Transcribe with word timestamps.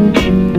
Hi 0.00 0.49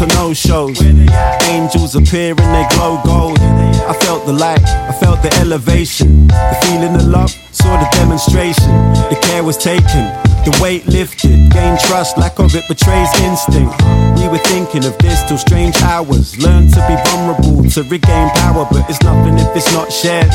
to 0.00 0.06
no 0.16 0.32
shows. 0.32 0.80
Angels 0.80 1.94
appear 1.94 2.30
and 2.30 2.50
they 2.56 2.66
glow 2.74 2.98
gold. 3.04 3.38
I 3.38 3.92
felt 4.00 4.24
the 4.24 4.32
light, 4.32 4.64
I 4.64 4.92
felt 4.92 5.20
the 5.22 5.30
elevation. 5.40 6.26
The 6.28 6.58
feeling 6.62 6.94
of 6.94 7.06
love, 7.06 7.30
saw 7.52 7.76
the 7.76 7.86
demonstration. 7.92 8.72
The 9.12 9.18
care 9.20 9.44
was 9.44 9.58
taken, 9.58 10.08
the 10.48 10.58
weight 10.62 10.86
lifted. 10.86 11.50
Gain 11.50 11.76
trust, 11.84 12.16
lack 12.16 12.38
of 12.38 12.54
it 12.54 12.66
betrays 12.66 13.10
instinct. 13.20 13.76
We 14.16 14.28
were 14.28 14.42
thinking 14.48 14.86
of 14.86 14.96
this 14.98 15.22
till 15.28 15.36
strange 15.36 15.76
hours. 15.82 16.38
Learn 16.38 16.68
to 16.70 16.80
be 16.88 16.96
vulnerable 17.10 17.68
to 17.70 17.82
regain 17.82 18.30
power, 18.40 18.66
but 18.70 18.88
it's 18.88 19.02
nothing 19.02 19.38
if 19.38 19.54
it's 19.54 19.70
not 19.74 19.92
shared. 19.92 20.32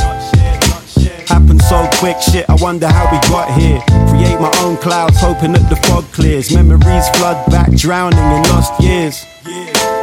So 1.67 1.89
quick, 1.97 2.21
shit, 2.21 2.45
I 2.47 2.55
wonder 2.61 2.87
how 2.87 3.09
we 3.11 3.17
got 3.27 3.49
here. 3.57 3.81
Create 4.07 4.39
my 4.39 4.53
own 4.61 4.77
clouds, 4.77 5.19
hoping 5.19 5.53
that 5.53 5.67
the 5.67 5.75
fog 5.87 6.05
clears. 6.13 6.53
Memories 6.53 7.09
flood 7.17 7.49
back, 7.49 7.71
drowning 7.71 8.19
in 8.19 8.43
lost 8.53 8.79
years. 8.79 9.25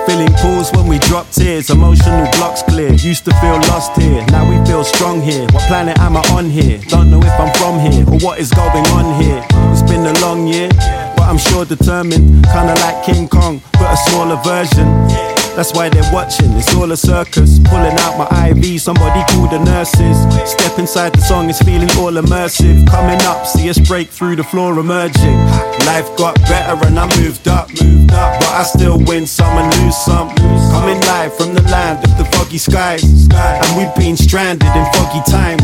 Filling 0.07 0.35
pools 0.43 0.73
when 0.73 0.89
we 0.89 0.99
drop 0.99 1.31
tears, 1.31 1.71
emotional 1.71 2.27
blocks 2.33 2.63
clear. 2.65 2.93
Used 2.93 3.25
to 3.27 3.35
feel 3.41 3.57
lost 3.71 3.95
here, 3.97 4.27
now 4.27 4.43
we 4.43 4.59
feel 4.67 4.83
strong 4.83 5.23
here. 5.23 5.47
What 5.53 5.63
planet 5.69 5.97
am 6.01 6.17
I 6.17 6.23
on 6.35 6.51
here? 6.51 6.81
Don't 6.89 7.11
know 7.11 7.21
if 7.23 7.35
I'm 7.39 7.55
from 7.55 7.79
here 7.79 8.05
or 8.11 8.19
what 8.19 8.41
is 8.41 8.51
going 8.51 8.85
on 8.99 9.23
here. 9.23 9.47
It's 9.71 9.83
been 9.83 10.05
a 10.05 10.19
long 10.21 10.49
year, 10.49 10.69
but 11.17 11.23
I'm 11.31 11.39
sure 11.39 11.65
determined. 11.65 12.45
Kinda 12.51 12.75
like 12.83 13.05
King 13.05 13.29
Kong, 13.29 13.63
but 13.75 13.95
a 13.95 13.97
smaller 14.11 14.43
version. 14.43 15.32
That's 15.55 15.75
why 15.75 15.91
they're 15.91 16.12
watching, 16.12 16.50
it's 16.53 16.75
all 16.75 16.91
a 16.92 16.97
circus. 16.97 17.58
Pulling 17.58 17.97
out 18.00 18.17
my 18.17 18.48
IV, 18.48 18.81
somebody 18.81 19.22
call 19.33 19.48
the 19.48 19.58
nurses. 19.58 20.17
Step 20.50 20.78
inside 20.78 21.12
the 21.12 21.20
song, 21.20 21.50
it's 21.50 21.62
feeling 21.62 21.91
all 21.98 22.12
immersive. 22.12 22.86
Coming 22.89 23.20
up, 23.22 23.47
see 23.47 23.69
us 23.69 23.78
break 23.78 24.08
through 24.08 24.36
the 24.36 24.45
floor 24.45 24.78
emerging. 24.78 25.36
Life 25.84 26.08
got 26.17 26.36
better 26.48 26.75
and 26.86 26.98
I 26.98 27.06
moved 27.20 27.48
up. 27.48 27.69
But 27.69 28.53
I 28.53 28.62
still 28.64 28.98
win 28.98 29.27
some 29.27 29.56
and 29.58 29.69
lose 29.83 29.97
some. 29.97 30.34
Coming 30.73 31.00
live 31.03 31.36
from 31.36 31.55
the 31.55 31.62
land 31.62 32.03
of 32.05 32.17
the 32.17 32.25
foggy 32.36 32.58
skies. 32.58 33.05
And 33.33 33.77
we've 33.77 33.95
been 33.95 34.17
stranded 34.17 34.69
in 34.75 34.84
foggy 34.95 35.20
times. 35.30 35.62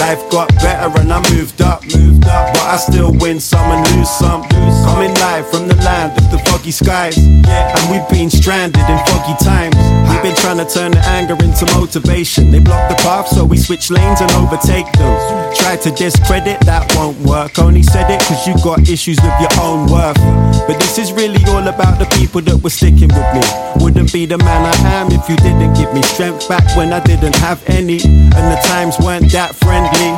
Life 0.00 0.28
got 0.30 0.48
better 0.56 0.90
and 1.00 1.12
I 1.12 1.22
moved 1.30 1.62
up, 1.62 1.82
moved 1.94 2.26
up. 2.26 2.52
But 2.54 2.62
I 2.62 2.76
still 2.76 3.12
win 3.12 3.38
some 3.38 3.70
and 3.70 3.86
lose 3.94 4.10
some. 4.10 4.42
Coming 4.82 5.14
live 5.14 5.48
from 5.48 5.68
the 5.68 5.76
land 5.76 6.18
of 6.18 6.30
the 6.32 6.38
foggy 6.50 6.72
skies. 6.72 7.16
And 7.18 7.90
we've 7.90 8.08
been 8.10 8.30
stranded 8.30 8.82
in 8.82 8.98
foggy 9.12 9.36
times. 9.44 9.76
We've 10.08 10.22
been 10.22 10.36
trying 10.36 10.58
to 10.58 10.64
turn 10.64 10.92
the 10.92 11.04
anger 11.20 11.36
into 11.44 11.66
motivation. 11.76 12.50
They 12.50 12.58
block 12.58 12.88
the 12.88 12.96
path, 12.96 13.28
so 13.28 13.44
we 13.44 13.56
switch 13.56 13.90
lanes 13.90 14.20
and 14.20 14.30
overtake 14.32 14.90
them. 14.92 15.12
Try 15.54 15.76
to 15.76 15.90
discredit, 15.90 16.60
that 16.64 16.90
won't 16.96 17.18
work. 17.20 17.58
Only 17.58 17.82
said 17.82 18.10
it 18.10 18.20
cause 18.24 18.46
you 18.46 18.54
got 18.64 18.88
issues 18.88 19.18
with 19.20 19.36
your 19.40 19.52
own 19.60 19.90
worth. 19.90 20.18
But 20.66 20.78
this 20.80 20.98
is 20.98 21.12
really 21.12 21.42
all 21.48 21.66
about 21.66 21.98
the 21.98 22.08
people 22.16 22.40
that 22.42 22.62
were 22.62 22.70
sticking 22.70 23.12
with 23.12 23.28
me. 23.34 23.42
Wouldn't 23.84 24.12
be 24.12 24.26
the 24.26 24.38
man 24.38 24.62
I 24.64 24.76
am 24.96 25.08
if 25.12 25.28
you 25.28 25.36
didn't 25.36 25.74
give 25.74 25.92
me 25.92 26.02
strength 26.02 26.48
back 26.48 26.64
when 26.76 26.92
I 26.92 27.00
didn't 27.00 27.36
have 27.36 27.62
any. 27.68 28.00
And 28.02 28.44
the 28.52 28.60
times 28.64 28.96
weren't 28.98 29.30
that 29.32 29.54
friendly. 29.56 30.12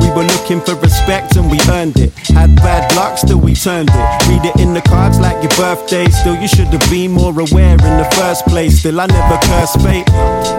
We 0.00 0.08
were 0.12 0.24
looking 0.24 0.60
for 0.60 0.74
respect 0.76 1.36
and 1.36 1.50
we 1.50 1.58
earned 1.70 1.96
it. 1.98 2.12
Had 2.28 2.54
bad 2.56 2.94
luck, 2.94 3.18
still 3.18 3.40
we 3.40 3.54
turned 3.54 3.90
it. 3.90 4.28
Read 4.28 4.44
it 4.44 4.60
in 4.60 4.72
the 4.72 4.80
cards 4.82 5.18
like 5.18 5.42
your 5.42 5.54
birthday. 5.56 6.06
Still, 6.10 6.36
you 6.36 6.48
should 6.48 6.68
have 6.68 6.90
been 6.90 7.10
more 7.12 7.32
aware 7.32 7.74
in 7.74 7.94
the 8.00 8.05
first 8.14 8.46
place. 8.46 8.80
Still, 8.80 9.00
I 9.00 9.06
never 9.06 9.38
curse 9.46 9.74
fate. 9.82 10.06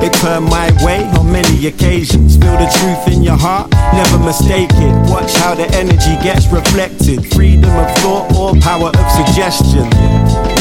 It 0.04 0.14
turned 0.22 0.46
my 0.46 0.72
way 0.84 1.04
on 1.18 1.32
many 1.32 1.68
occasions. 1.68 2.38
Feel 2.38 2.58
the 2.58 2.70
truth 2.80 3.16
in 3.16 3.24
your 3.24 3.38
heart, 3.38 3.72
never 3.94 4.20
mistake 4.20 4.70
it. 4.74 4.94
Watch 5.10 5.34
how 5.38 5.56
the 5.56 5.68
energy 5.76 6.16
gets 6.24 6.48
reflected. 6.48 7.26
Freedom 7.34 7.70
of 7.70 7.90
thought 8.00 8.34
or 8.36 8.56
power 8.62 8.90
of 8.90 9.08
suggestion. 9.12 9.90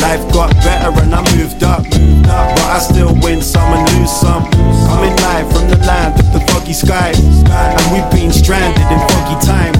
Life 0.03 0.23
got 0.33 0.51
better 0.63 0.93
and 1.03 1.15
I 1.15 1.23
moved 1.37 1.63
up. 1.63 1.85
But 2.27 2.69
I 2.69 2.79
still 2.79 3.15
win 3.23 3.43
some 3.43 3.73
and 3.73 3.85
lose 3.97 4.11
some. 4.11 4.45
Coming 4.89 5.17
live 5.17 5.47
from 5.53 5.69
the 5.69 5.79
land 5.87 6.19
of 6.21 6.33
the 6.33 6.41
foggy 6.53 6.73
skies. 6.73 7.19
And 7.21 7.85
we've 7.93 8.11
been 8.11 8.33
stranded 8.33 8.87
in 8.91 9.01
foggy 9.11 9.39
times. 9.47 9.79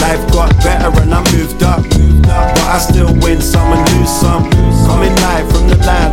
Life 0.00 0.22
got 0.32 0.50
better 0.62 0.90
and 1.00 1.12
I 1.14 1.20
moved 1.32 1.62
up. 1.62 1.82
But 2.22 2.68
I 2.68 2.78
still 2.78 3.12
win 3.20 3.40
some 3.40 3.72
and 3.72 3.82
lose 3.94 4.10
some. 4.10 4.50
Coming 4.86 5.14
live 5.16 5.50
from 5.52 5.68
the 5.68 5.76
land 5.86 6.11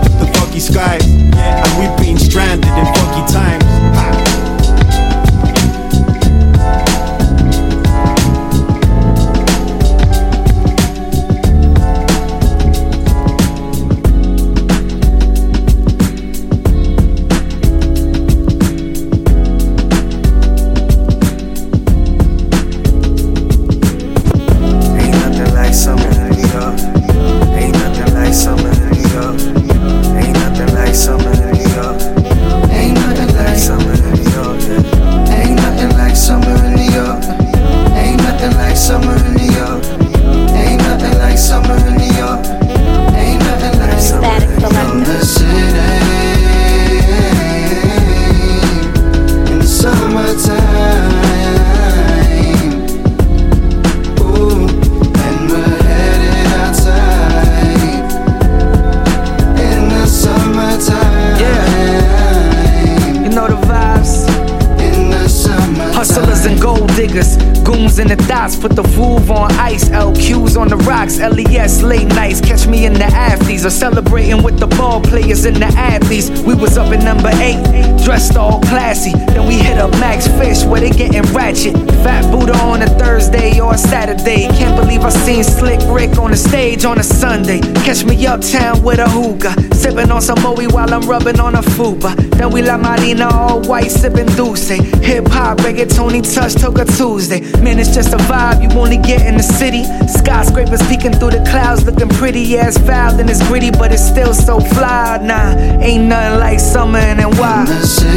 in 68.00 68.08
the 68.08 68.16
dots, 68.28 68.56
put 68.56 68.76
the 68.76 68.84
Veuve 68.84 69.30
on 69.30 69.52
ice, 69.54 69.90
LQs 69.90 70.60
on 70.60 70.68
the 70.70 70.78
rocks, 70.78 71.20
LES 71.20 71.82
late 71.82 72.08
nights, 72.08 72.40
catch 72.40 72.68
me 72.68 72.86
in 72.86 72.94
the 72.94 73.00
afties, 73.00 73.66
or 73.66 73.70
celebrating 73.70 74.42
with 74.44 74.60
the 74.60 74.68
ball 74.68 75.02
players 75.02 75.46
and 75.46 75.58
the 75.58 75.66
athletes. 75.66 76.30
We 76.42 76.54
was 76.54 76.78
up 76.78 76.94
in 76.94 77.04
number 77.04 77.32
eight, 77.36 77.60
dressed 78.04 78.38
all 78.38 78.62
classy. 78.62 79.12
Then 79.34 79.48
we 79.48 79.56
hit 79.56 79.78
up 79.78 79.92
Max 80.00 80.28
Fish 80.28 80.64
where 80.64 80.80
they 80.80 80.92
getting 80.92 81.24
ratchet. 81.34 81.76
Fat 82.04 82.30
Buddha 82.32 82.56
on 82.58 82.82
a 82.82 82.88
Thursday 82.88 83.60
or 83.60 83.74
a 83.74 83.78
Saturday. 83.78 84.48
Can't 84.58 84.80
believe 84.80 85.02
I 85.02 85.10
seen 85.10 85.44
Slick 85.44 85.82
Rick 85.88 86.18
on 86.18 86.32
the 86.32 86.38
stage 86.38 86.86
on 86.86 87.00
a 87.00 87.04
Sunday. 87.04 87.60
Catch 87.84 88.06
me 88.06 88.26
uptown 88.26 88.82
with 88.84 89.00
a 89.00 89.10
hookah, 89.10 89.76
sipping 89.76 90.12
on 90.12 90.22
some 90.22 90.42
Moe 90.42 90.56
while 90.70 90.94
I'm 90.94 91.02
rubbing 91.02 91.40
on 91.40 91.56
a 91.56 91.62
fuba. 91.62 92.16
Then 92.38 92.52
we 92.52 92.62
La 92.62 92.78
Marina 92.78 93.28
all 93.34 93.62
white, 93.62 93.92
sipping 93.92 94.28
Dulce. 94.38 94.70
Hip 94.70 95.28
hop, 95.28 95.58
reggaeton, 95.60 96.24
touch, 96.34 96.56
Toka 96.56 96.86
Tuesday. 96.86 97.42
Man, 97.62 97.80
it's 97.90 97.96
just 97.96 98.14
a 98.14 98.18
vibe 98.32 98.62
you 98.62 98.70
only 98.78 98.98
get 98.98 99.26
in 99.26 99.36
the 99.36 99.44
city. 99.44 99.84
Skyscrapers 100.08 100.82
peeking 100.88 101.14
through 101.14 101.32
the 101.32 101.44
clouds, 101.50 101.86
looking 101.86 102.10
pretty. 102.10 102.42
Yeah, 102.42 102.70
foul 102.70 103.20
and 103.20 103.30
it's 103.30 103.46
gritty, 103.48 103.72
but 103.72 103.92
it's 103.92 104.06
still 104.06 104.34
so 104.34 104.60
fly. 104.60 105.18
Nah, 105.22 105.56
ain't 105.82 106.06
nothing 106.06 106.40
like 106.40 106.60
summer 106.60 107.00
in 107.00 107.18
NY. 107.18 107.66
the 107.66 107.88
city 107.88 108.10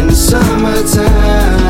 in 0.00 0.06
the 0.06 0.14
summertime. 0.14 1.65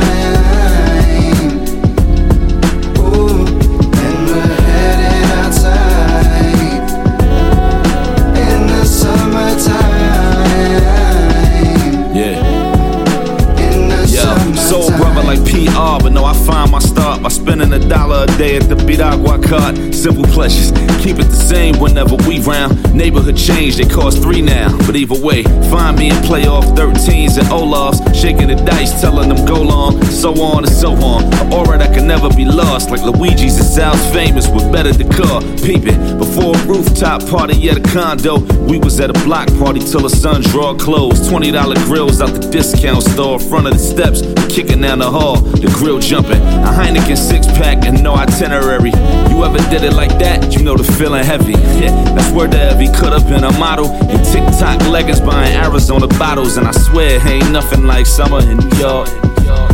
Simple 19.97 20.25
pleasures, 20.25 20.71
keep 21.03 21.19
it 21.19 21.25
the 21.25 21.35
same 21.35 21.81
whenever 21.81 22.17
we 22.29 22.39
round. 22.41 22.95
Neighborhood 22.95 23.37
change, 23.37 23.77
they 23.77 23.89
cost 23.89 24.23
three 24.23 24.43
now. 24.43 24.77
But 24.87 24.95
either 24.95 25.19
way, 25.19 25.43
find 25.73 25.99
me 25.99 26.11
in 26.11 26.17
playoff 26.17 26.77
13s 26.77 27.39
and 27.39 27.49
Olafs, 27.49 27.99
shaking 28.15 28.49
the 28.49 28.57
dice, 28.57 29.01
telling 29.01 29.31
them 29.31 29.45
go 29.47 29.61
long, 29.61 30.01
so 30.05 30.31
on 30.41 30.65
and 30.65 30.73
so 30.73 30.93
on. 30.93 31.25
Aura 31.53 31.79
that 31.79 31.95
can 31.95 32.07
never 32.07 32.29
be 32.29 32.45
lost, 32.45 32.91
like 32.91 33.01
Luigi's 33.01 33.57
and 33.57 33.67
Sal's 33.67 34.13
famous 34.13 34.47
with 34.49 34.71
better 34.71 34.93
decor. 34.93 35.41
Peep 35.65 35.89
it, 35.89 36.19
before 36.19 36.55
a 36.55 36.67
rooftop 36.67 37.27
party 37.27 37.69
at 37.71 37.79
a 37.79 37.93
condo, 37.93 38.39
we 38.69 38.79
was 38.79 39.01
at 39.01 39.11
a 39.11 39.19
block 39.25 39.49
party 39.59 39.81
till 39.81 40.03
the 40.03 40.11
sun 40.11 40.43
draw 40.43 40.75
close. 40.77 41.27
$20 41.27 41.75
grills 41.87 42.21
out 42.21 42.31
the 42.31 42.47
discount 42.51 43.03
store, 43.03 43.41
front 43.41 43.67
of 43.67 43.73
the 43.73 43.79
steps, 43.79 44.21
kicking 44.55 44.83
down 44.83 45.01
the 45.01 45.11
hall, 45.11 45.41
the 45.41 45.73
grill 45.75 45.99
jumping. 45.99 46.43
A 46.63 46.71
Heineken 46.71 47.17
six 47.17 47.47
pack 47.47 47.85
and 47.87 48.03
no 48.03 48.15
itinerary. 48.15 48.93
You 49.31 49.45
ever 49.45 49.59
did 49.71 49.83
it 49.83 49.96
like 49.97 50.19
that? 50.19 50.53
You 50.53 50.63
know 50.63 50.77
the 50.77 50.85
feeling 50.85 51.25
heavy. 51.25 51.57
Yeah, 51.81 51.91
that's 52.15 52.31
where 52.31 52.47
the 52.47 52.59
heavy 52.59 52.87
could 52.89 53.13
have 53.17 53.27
been 53.27 53.45
a 53.45 53.53
model. 53.59 53.91
In 54.13 54.21
TikTok 54.23 54.87
leggings 54.93 55.21
buying 55.21 55.57
Arizona 55.57 56.07
bottles, 56.07 56.59
and 56.59 56.69
I 56.69 56.73
swear 56.73 57.19
ain't 57.27 57.51
nothing 57.51 57.87
like 57.87 58.05
summer 58.05 58.41
in 58.41 58.59
New 58.59 58.77
York. 58.77 59.09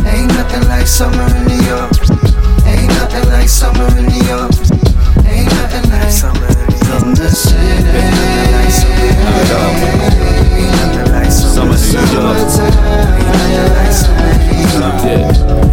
Ain't 0.07 0.31
nothing 0.33 0.63
like 0.71 0.87
summer 0.87 1.27
in 1.35 1.43
New 1.51 1.61
York. 1.67 1.91
Ain't 2.65 2.87
nothing 2.95 3.27
like 3.29 3.49
summer 3.49 3.87
in 3.99 4.07
New 4.07 4.23
York. 4.23 4.51
Ain't 5.27 5.51
nothing 5.59 5.91
like 5.91 6.09
summer 6.09 6.47
in 6.47 7.13
the 7.13 7.29
city. 7.29 7.59
Ain't 7.59 8.15
nothing 8.15 8.51
like 8.55 8.71
summer 8.71 9.03
in 9.03 9.19
New 9.19 9.43
York. 9.51 9.75
Ain't 10.55 10.71
nothing 10.71 11.11
like 11.11 11.31
summer 11.31 11.75
in 11.75 11.83
New 11.83 12.15
York. 12.15 12.39
Ain't 13.03 13.27
nothing 13.27 13.75
like 13.75 13.91
summer 13.91 14.31
in 14.31 14.47
New 14.47 14.71
York. 14.79 15.03
Yeah. 15.03 15.72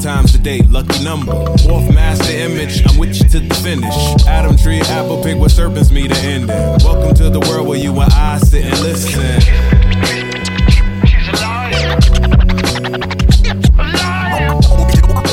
Seven 0.00 0.16
times 0.16 0.34
a 0.34 0.38
day, 0.38 0.60
lucky 0.68 1.02
number. 1.04 1.32
Fourth 1.58 1.92
master 1.94 2.32
image, 2.32 2.82
I'm 2.86 2.98
with 2.98 3.20
you 3.20 3.28
to 3.28 3.40
the 3.40 3.54
finish. 3.54 4.26
Adam 4.26 4.56
tree, 4.56 4.80
apple 4.80 5.22
pick 5.22 5.38
with 5.38 5.52
serpents 5.52 5.90
meet 5.90 6.08
the 6.08 6.18
ending. 6.18 6.48
Welcome 6.84 7.14
to 7.16 7.30
the 7.30 7.40
world 7.40 7.68
where 7.68 7.78
you 7.78 7.92
and 7.92 8.12
I 8.12 8.38
sit 8.38 8.64
and 8.64 8.78
listen. 8.80 9.20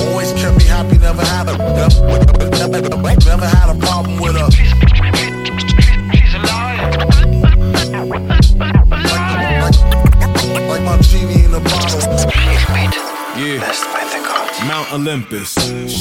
Always 0.08 0.32
kept 0.34 0.58
me 0.58 0.64
happy, 0.66 0.98
never 0.98 1.24
had 1.24 1.50
a 1.50 1.58
never, 1.58 2.82
never, 2.82 3.16
never 3.26 3.48
had 3.48 3.70
a 3.70 3.75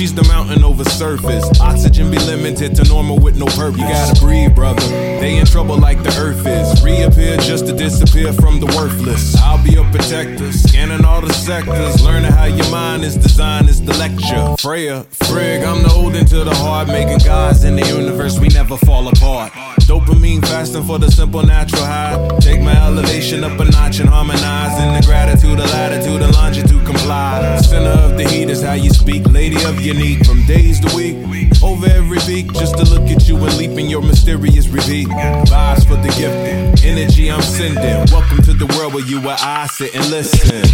She's 0.05 0.13
the 0.13 0.25
mountain 0.25 0.63
over 0.63 0.85
surface. 0.85 1.49
Oxygen 1.63 2.11
be 2.11 2.19
limited 2.19 2.77
to 2.77 2.85
normal 2.85 3.19
with 3.19 3.39
no 3.39 3.47
purpose. 3.47 3.81
You 3.81 3.89
gotta 3.89 4.21
breathe, 4.21 4.55
brother. 4.55 4.87
They 4.87 5.39
in 5.39 5.47
trouble 5.47 5.79
like 5.79 6.03
the 6.03 6.11
earth 6.19 6.47
is. 6.47 6.85
Reappear 6.85 7.39
just 7.39 7.67
to 7.69 7.73
disappear 7.73 8.35
from 8.35 8.61
the 8.61 8.67
worthless. 8.77 9.35
I'll 9.37 9.65
be 9.65 9.71
your 9.71 9.91
protector, 9.91 10.53
scanning 10.53 11.07
all 11.07 11.23
the 11.23 11.33
sectors. 11.33 12.03
Learning 12.05 12.31
how 12.31 12.45
your 12.45 12.71
mind 12.71 13.03
is 13.03 13.17
designed 13.17 13.71
is 13.71 13.81
the 13.81 13.97
lecture. 13.97 14.55
Freya, 14.59 15.07
Frig, 15.25 15.65
I'm 15.67 15.83
the 15.83 15.95
old 15.95 16.17
into 16.17 16.45
the 16.45 16.55
heart. 16.55 16.89
Making 16.89 17.25
gods 17.25 17.65
in 17.65 17.75
the 17.75 17.87
universe, 17.87 18.39
we 18.39 18.49
never 18.49 18.77
fall 18.77 19.09
apart. 19.09 19.53
Dopamine 19.87 20.41
fasting 20.41 20.83
for 20.85 20.99
the 20.99 21.11
simple 21.11 21.43
natural 21.43 21.85
high. 21.85 22.17
Take 22.41 22.63
my 22.63 22.75
elevation 22.87 23.45
up 23.45 23.61
a 23.61 23.65
notch 23.65 24.01
and 24.01 24.09
harmonize. 24.09 24.81
In 24.81 24.95
the 24.95 25.03
gratitude, 25.07 25.59
the 25.59 25.65
latitude, 25.65 26.23
the 26.23 26.33
longitude 26.33 26.87
comply. 26.87 27.59
Center 27.59 27.91
of 27.91 28.17
the 28.17 28.25
heat 28.27 28.49
is 28.49 28.63
how 28.63 28.73
you 28.73 28.91
speak. 28.91 29.27
Lady 29.29 29.63
of 29.65 29.81
unique, 29.81 30.25
from 30.25 30.45
days 30.47 30.81
to 30.81 30.97
week. 30.97 31.17
Over 31.63 31.87
every 31.87 32.19
beat, 32.27 32.51
just 32.55 32.79
to 32.79 32.85
look 32.85 33.09
at 33.11 33.29
you 33.29 33.37
and 33.37 33.57
leap 33.59 33.73
in 33.73 33.91
your 33.91 34.03
mysterious 34.03 34.69
repeat. 34.69 35.09
Vibes 35.09 35.87
for 35.87 35.97
the 35.97 36.09
gifted, 36.17 36.83
energy 36.85 37.31
I'm 37.31 37.43
sending. 37.43 38.11
Welcome 38.11 38.43
to 38.45 38.55
the 38.55 38.67
world 38.77 38.95
where 38.95 39.05
you 39.05 39.19
and 39.19 39.29
I 39.29 39.67
sit 39.67 39.95
and 39.95 40.11
listen. 40.11 40.65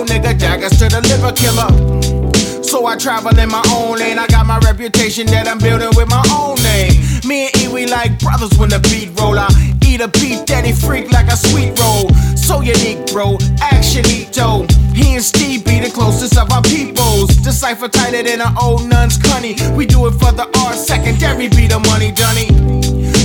Ill 0.00 0.06
nigga 0.06 0.38
daggers 0.38 0.72
to 0.78 0.88
the 0.88 1.00
liver 1.08 1.32
killer. 1.36 2.62
So 2.62 2.86
I 2.86 2.96
travel 2.96 3.36
in 3.38 3.48
my 3.48 3.62
own 3.74 3.98
lane. 3.98 4.18
I 4.18 4.26
got 4.26 4.46
my 4.46 4.58
reputation 4.58 5.26
that 5.28 5.48
I'm 5.48 5.58
building 5.58 5.90
with 5.96 6.08
my 6.08 6.22
own 6.32 6.56
name. 6.62 6.92
Me 7.26 7.48
and 7.48 7.56
E, 7.62 7.68
we 7.68 7.86
like 7.86 8.18
brothers 8.18 8.56
when 8.58 8.70
the 8.70 8.80
beat 8.88 9.10
roll. 9.20 9.38
I 9.38 9.48
eat 9.84 10.00
a 10.00 10.08
beat 10.08 10.46
daddy 10.46 10.72
freak 10.72 11.12
like 11.12 11.28
a 11.28 11.36
sweet 11.36 11.78
roll. 11.78 12.08
So 12.36 12.60
unique, 12.60 13.12
bro. 13.12 13.36
Action 13.60 14.06
Ito. 14.06 14.66
He 14.94 15.14
and 15.14 15.24
Steve 15.24 15.64
be 15.64 15.80
the 15.80 15.90
closest 15.90 16.38
of 16.38 16.50
our 16.50 16.62
peoples. 16.62 17.36
Decipher 17.36 17.88
tighter 17.88 18.22
than 18.22 18.40
an 18.40 18.54
old 18.60 18.88
nun's 18.88 19.18
cunny. 19.18 19.54
We 19.76 19.84
do 19.86 20.06
it 20.06 20.12
for 20.12 20.32
the 20.32 20.48
art, 20.64 20.76
secondary 20.76 21.48
be 21.48 21.66
the 21.66 21.80
money, 21.90 22.12
Dunny. 22.12 22.48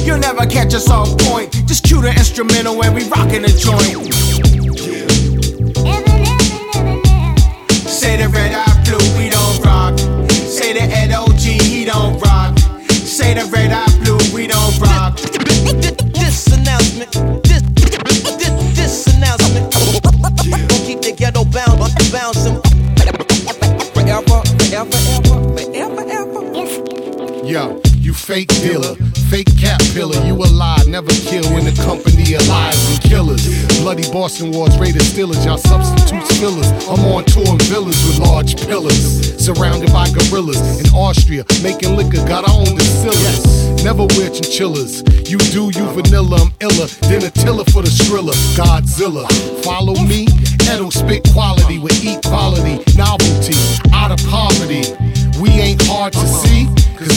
You'll 0.04 0.20
never 0.20 0.46
catch 0.46 0.74
us 0.74 0.90
off 0.90 1.18
point. 1.20 1.52
Just 1.68 1.84
cue 1.84 2.02
the 2.02 2.10
instrumental 2.10 2.84
and 2.84 2.94
we 2.94 3.08
rockin' 3.10 3.44
the 3.44 3.54
joint. 3.54 5.15
Say 8.06 8.18
the 8.18 8.30
red 8.30 8.54
eye 8.54 8.84
blue, 8.86 9.18
we 9.18 9.30
don't 9.30 9.66
rock. 9.66 9.98
Say 10.30 10.74
the 10.74 10.84
Ed 10.84 11.10
he 11.42 11.86
don't 11.86 12.22
rock. 12.22 12.56
Say 12.88 13.34
the 13.34 13.50
red 13.52 13.72
eye 13.72 14.04
blue, 14.04 14.20
we 14.32 14.46
don't 14.46 14.78
rock. 14.80 15.18
This 16.14 16.46
announcement, 16.54 17.12
this, 17.44 17.64
this, 17.74 18.76
this 18.78 19.08
announcement, 19.16 19.74
will 19.74 20.86
keep 20.86 21.02
the 21.02 21.16
ghetto 21.18 21.46
bound, 21.46 21.80
bouncing 22.14 22.62
forever, 22.96 23.24
forever, 23.96 24.42
forever, 24.60 25.02
forever, 25.58 26.04
ever. 26.08 27.44
Yo, 27.44 27.82
you 27.98 28.14
fake 28.14 28.50
dealer, 28.62 28.96
fake 29.30 29.50
cap 29.58 29.80
pillar. 29.94 30.18
You 30.26 30.36
a 30.36 30.48
lie, 30.50 30.84
never 30.88 31.10
kill 31.10 31.46
in 31.58 31.66
the 31.66 31.76
company 31.84 32.34
of 32.34 32.48
liars 32.48 32.78
and 32.90 33.02
killers. 33.02 33.44
Bloody 33.80 34.10
Boston 34.12 34.52
Wars, 34.52 34.78
Raiders, 34.78 35.08
Steelers, 35.14 35.46
y'all 35.46 35.58
substitute 35.58 36.24
fillers. 36.40 36.70
I'm 36.90 37.04
on 37.12 37.26
tour 37.26 37.48
in 37.48 37.60
villas 37.70 37.98
with 38.06 38.20
large 38.20 38.56
pillars, 38.68 39.36
surrounded 39.44 39.92
by 39.92 40.10
gorillas. 40.12 40.62
In 40.80 40.88
Austria, 40.94 41.46
making 41.62 41.96
liquor, 41.96 42.24
got 42.28 42.48
our 42.48 42.56
own 42.56 42.76
distillers. 42.76 43.84
Never 43.84 44.06
wear 44.18 44.30
chinchillas. 44.30 45.04
You 45.30 45.38
do, 45.54 45.72
you 45.74 45.86
vanilla, 45.94 46.38
I'm 46.42 46.52
iller. 46.62 46.88
Then 47.10 47.24
a 47.24 47.32
tiller 47.32 47.66
for 47.66 47.82
the 47.82 47.90
skrilla. 47.90 48.34
Godzilla. 48.58 49.26
Follow 49.64 49.96
me 50.06 50.28
Edo 50.66 50.90
spit 50.90 51.24
quality 51.32 51.78
with 51.78 51.94
equality, 52.04 52.82
novelty, 52.98 53.56
out 53.94 54.12
of 54.12 54.20
poverty. 54.28 54.84
We 55.40 55.50
ain't 55.50 55.82
hard 55.86 56.14
to 56.14 56.26
see, 56.28 56.66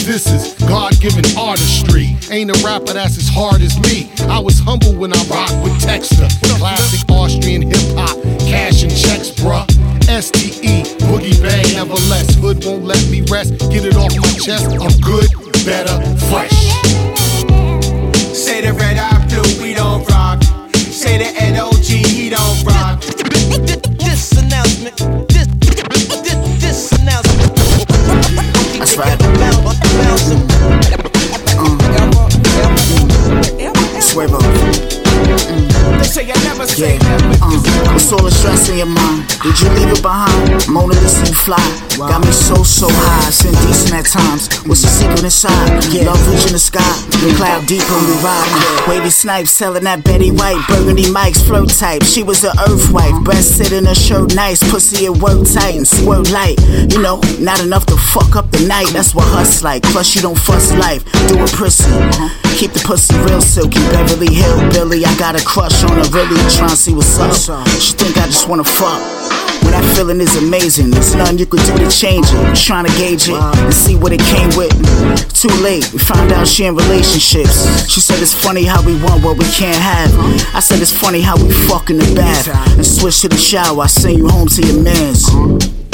this 0.09 0.25
is 0.25 0.53
God 0.67 0.99
given 0.99 1.23
artistry. 1.37 2.17
Ain't 2.31 2.49
a 2.49 2.57
rapper 2.65 2.93
that's 2.93 3.15
as 3.15 3.29
hard 3.29 3.61
as 3.61 3.77
me. 3.85 4.09
I 4.27 4.39
was 4.39 4.57
humble 4.57 4.95
when 4.95 5.13
I 5.13 5.21
rocked 5.29 5.61
with 5.61 5.73
Texter, 5.85 6.27
classic 6.57 7.07
Austrian 7.11 7.61
hip 7.61 7.77
hop, 7.93 8.17
cash 8.49 8.81
and 8.81 8.91
checks, 8.91 9.29
bruh. 9.29 9.69
STE, 10.09 10.97
boogie 11.05 11.39
bang, 11.43 11.73
never 11.75 11.93
less. 12.09 12.33
Hood 12.33 12.65
won't 12.65 12.85
let 12.85 13.07
me 13.11 13.21
rest. 13.29 13.59
Get 13.69 13.85
it 13.85 13.95
off 13.95 14.15
my 14.17 14.33
chest. 14.41 14.65
I'm 14.81 14.97
good, 14.99 15.29
better, 15.63 15.93
fresh. 16.25 16.57
Say 18.33 18.61
the 18.61 18.73
red 18.73 18.97
eye 18.97 19.18
fly. 41.49 41.97
Got 41.97 42.21
me 42.21 42.31
so, 42.31 42.63
so 42.63 42.87
high. 42.89 43.31
Sin 43.31 43.53
decent 43.65 43.93
at 43.97 44.05
times. 44.05 44.47
What's 44.69 44.81
the 44.85 44.87
secret 44.87 45.23
inside? 45.23 45.81
Love 46.05 46.21
reaching 46.29 46.53
the 46.53 46.61
sky. 46.61 46.93
The 47.09 47.33
cloud 47.35 47.65
deep 47.65 47.81
when 47.89 48.03
we 48.05 48.15
ride. 48.21 48.85
Wavy 48.87 49.09
snipes 49.09 49.51
selling 49.51 49.83
that 49.83 50.03
Betty 50.03 50.31
White. 50.31 50.61
Burgundy 50.67 51.09
Mike's 51.11 51.41
flow 51.41 51.65
type. 51.65 52.03
She 52.03 52.21
was 52.21 52.41
the 52.41 52.53
earth 52.69 52.93
wife. 52.93 53.17
Breast 53.23 53.57
sit 53.57 53.71
in 53.71 53.85
her 53.85 53.95
shirt 53.95 54.35
nice. 54.35 54.61
Pussy 54.69 55.05
it 55.05 55.17
work 55.17 55.41
tight 55.49 55.75
and 55.75 55.87
squirt 55.87 56.29
light. 56.31 56.61
You 56.93 57.01
know, 57.01 57.19
not 57.39 57.59
enough 57.61 57.85
to 57.87 57.97
fuck 57.97 58.35
up 58.35 58.51
the 58.51 58.65
night. 58.67 58.93
That's 58.93 59.15
what 59.15 59.25
huss 59.27 59.63
like. 59.63 59.83
Plus, 59.83 60.15
you 60.15 60.21
don't 60.21 60.37
fuss 60.37 60.71
life. 60.73 61.03
Do 61.27 61.41
it 61.41 61.51
prissy. 61.51 61.89
Keep 62.57 62.73
the 62.77 62.83
pussy 62.85 63.17
real 63.25 63.41
silky. 63.41 63.81
Beverly 63.89 64.33
Hill 64.33 64.69
Billy. 64.69 65.03
I 65.03 65.13
got 65.17 65.33
a 65.33 65.43
crush 65.43 65.83
on 65.83 65.97
her 65.97 66.09
really. 66.13 66.37
Trying 66.53 66.69
to 66.69 66.77
see 66.77 66.93
what's 66.93 67.17
up. 67.17 67.33
She 67.81 67.93
think 67.93 68.17
I 68.17 68.25
just 68.25 68.47
wanna 68.47 68.63
fuck. 68.63 69.48
That 69.69 69.85
feeling 69.95 70.19
is 70.19 70.35
amazing, 70.35 70.89
there's 70.89 71.15
nothing 71.15 71.37
you 71.37 71.45
could 71.45 71.61
do 71.61 71.77
to 71.77 71.89
change 71.89 72.25
it. 72.29 72.35
I'm 72.35 72.55
Trying 72.55 72.85
to 72.85 72.91
gauge 72.97 73.29
it 73.29 73.35
and 73.35 73.73
see 73.73 73.95
what 73.95 74.11
it 74.13 74.19
came 74.19 74.49
with. 74.57 74.73
Too 75.33 75.49
late, 75.61 75.91
we 75.93 75.99
found 75.99 76.31
out 76.31 76.47
she 76.47 76.65
in 76.65 76.75
relationships. 76.75 77.87
She 77.89 77.99
said 78.01 78.19
it's 78.21 78.33
funny 78.33 78.63
how 78.63 78.83
we 78.85 78.93
want 79.01 79.23
what 79.23 79.37
we 79.37 79.45
can't 79.45 79.77
have. 79.77 80.09
I 80.55 80.59
said 80.59 80.81
it's 80.81 80.91
funny 80.93 81.21
how 81.21 81.37
we 81.37 81.51
fuck 81.67 81.89
in 81.89 81.97
the 81.97 82.13
bath 82.15 82.47
and 82.77 82.85
switch 82.85 83.21
to 83.21 83.29
the 83.29 83.37
shower. 83.37 83.81
I 83.81 83.87
send 83.87 84.17
you 84.17 84.27
home 84.27 84.47
to 84.47 84.61
your 84.61 84.81
mans. 84.81 85.29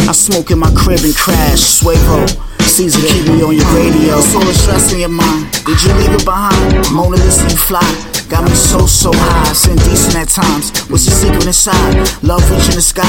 I 0.07 0.11
smoke 0.11 0.51
in 0.51 0.59
my 0.59 0.71
crib 0.75 0.99
and 1.03 1.15
crash. 1.15 1.81
Swago. 1.81 2.54
Caesar 2.65 3.01
keep 3.07 3.27
me 3.27 3.41
on 3.43 3.55
your 3.55 3.69
radio. 3.77 4.19
So 4.21 4.39
the 4.39 4.53
stress 4.53 4.91
in 4.93 4.99
your 4.99 5.13
mind. 5.13 5.51
Did 5.65 5.81
you 5.83 5.93
leave 5.95 6.11
it 6.11 6.25
behind? 6.25 6.85
Mona 6.91 7.17
Lisa, 7.17 7.47
you 7.47 7.57
fly. 7.57 7.85
Got 8.27 8.43
me 8.43 8.55
so, 8.55 8.85
so 8.85 9.11
high. 9.13 9.53
Sin 9.53 9.77
decent 9.77 10.15
at 10.15 10.29
times. 10.29 10.73
What's 10.89 11.05
the 11.05 11.11
secret 11.11 11.45
inside? 11.45 11.95
Love 12.23 12.43
reaching 12.49 12.75
the 12.75 12.81
sky. 12.81 13.05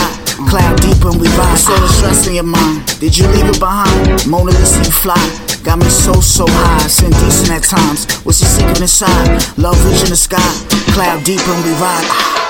Cloud 0.48 0.80
deep 0.80 1.02
when 1.02 1.18
we 1.18 1.28
ride. 1.34 1.58
So 1.58 1.75
the 1.75 1.88
stress 1.88 2.26
in 2.26 2.34
your 2.34 2.44
mind. 2.44 2.84
Did 3.00 3.16
you 3.16 3.26
leave 3.28 3.48
it 3.48 3.58
behind? 3.58 4.26
Mona 4.26 4.52
Lisa, 4.52 4.78
you 4.84 4.92
fly. 4.92 5.20
Got 5.64 5.78
me 5.80 5.88
so, 5.88 6.12
so 6.20 6.46
high. 6.46 6.86
Sin 6.86 7.10
decent 7.10 7.50
at 7.50 7.64
times. 7.64 8.06
What's 8.22 8.40
the 8.40 8.46
secret 8.46 8.80
inside? 8.80 9.42
Love 9.58 9.78
reaching 9.84 10.10
the 10.10 10.16
sky. 10.16 10.46
Cloud 10.94 11.25
deep 11.25 11.40
when 11.48 11.58
we 11.64 11.72
ride. 11.82 12.45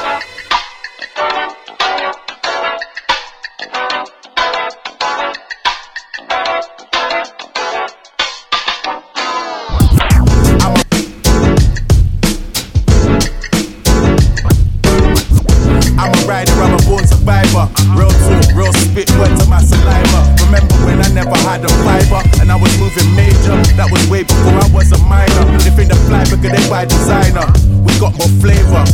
They 26.53 26.69
buy 26.69 26.85
designer. 26.85 27.47
We 27.83 27.99
got 27.99 28.15
more 28.19 28.29
flavor, 28.43 28.85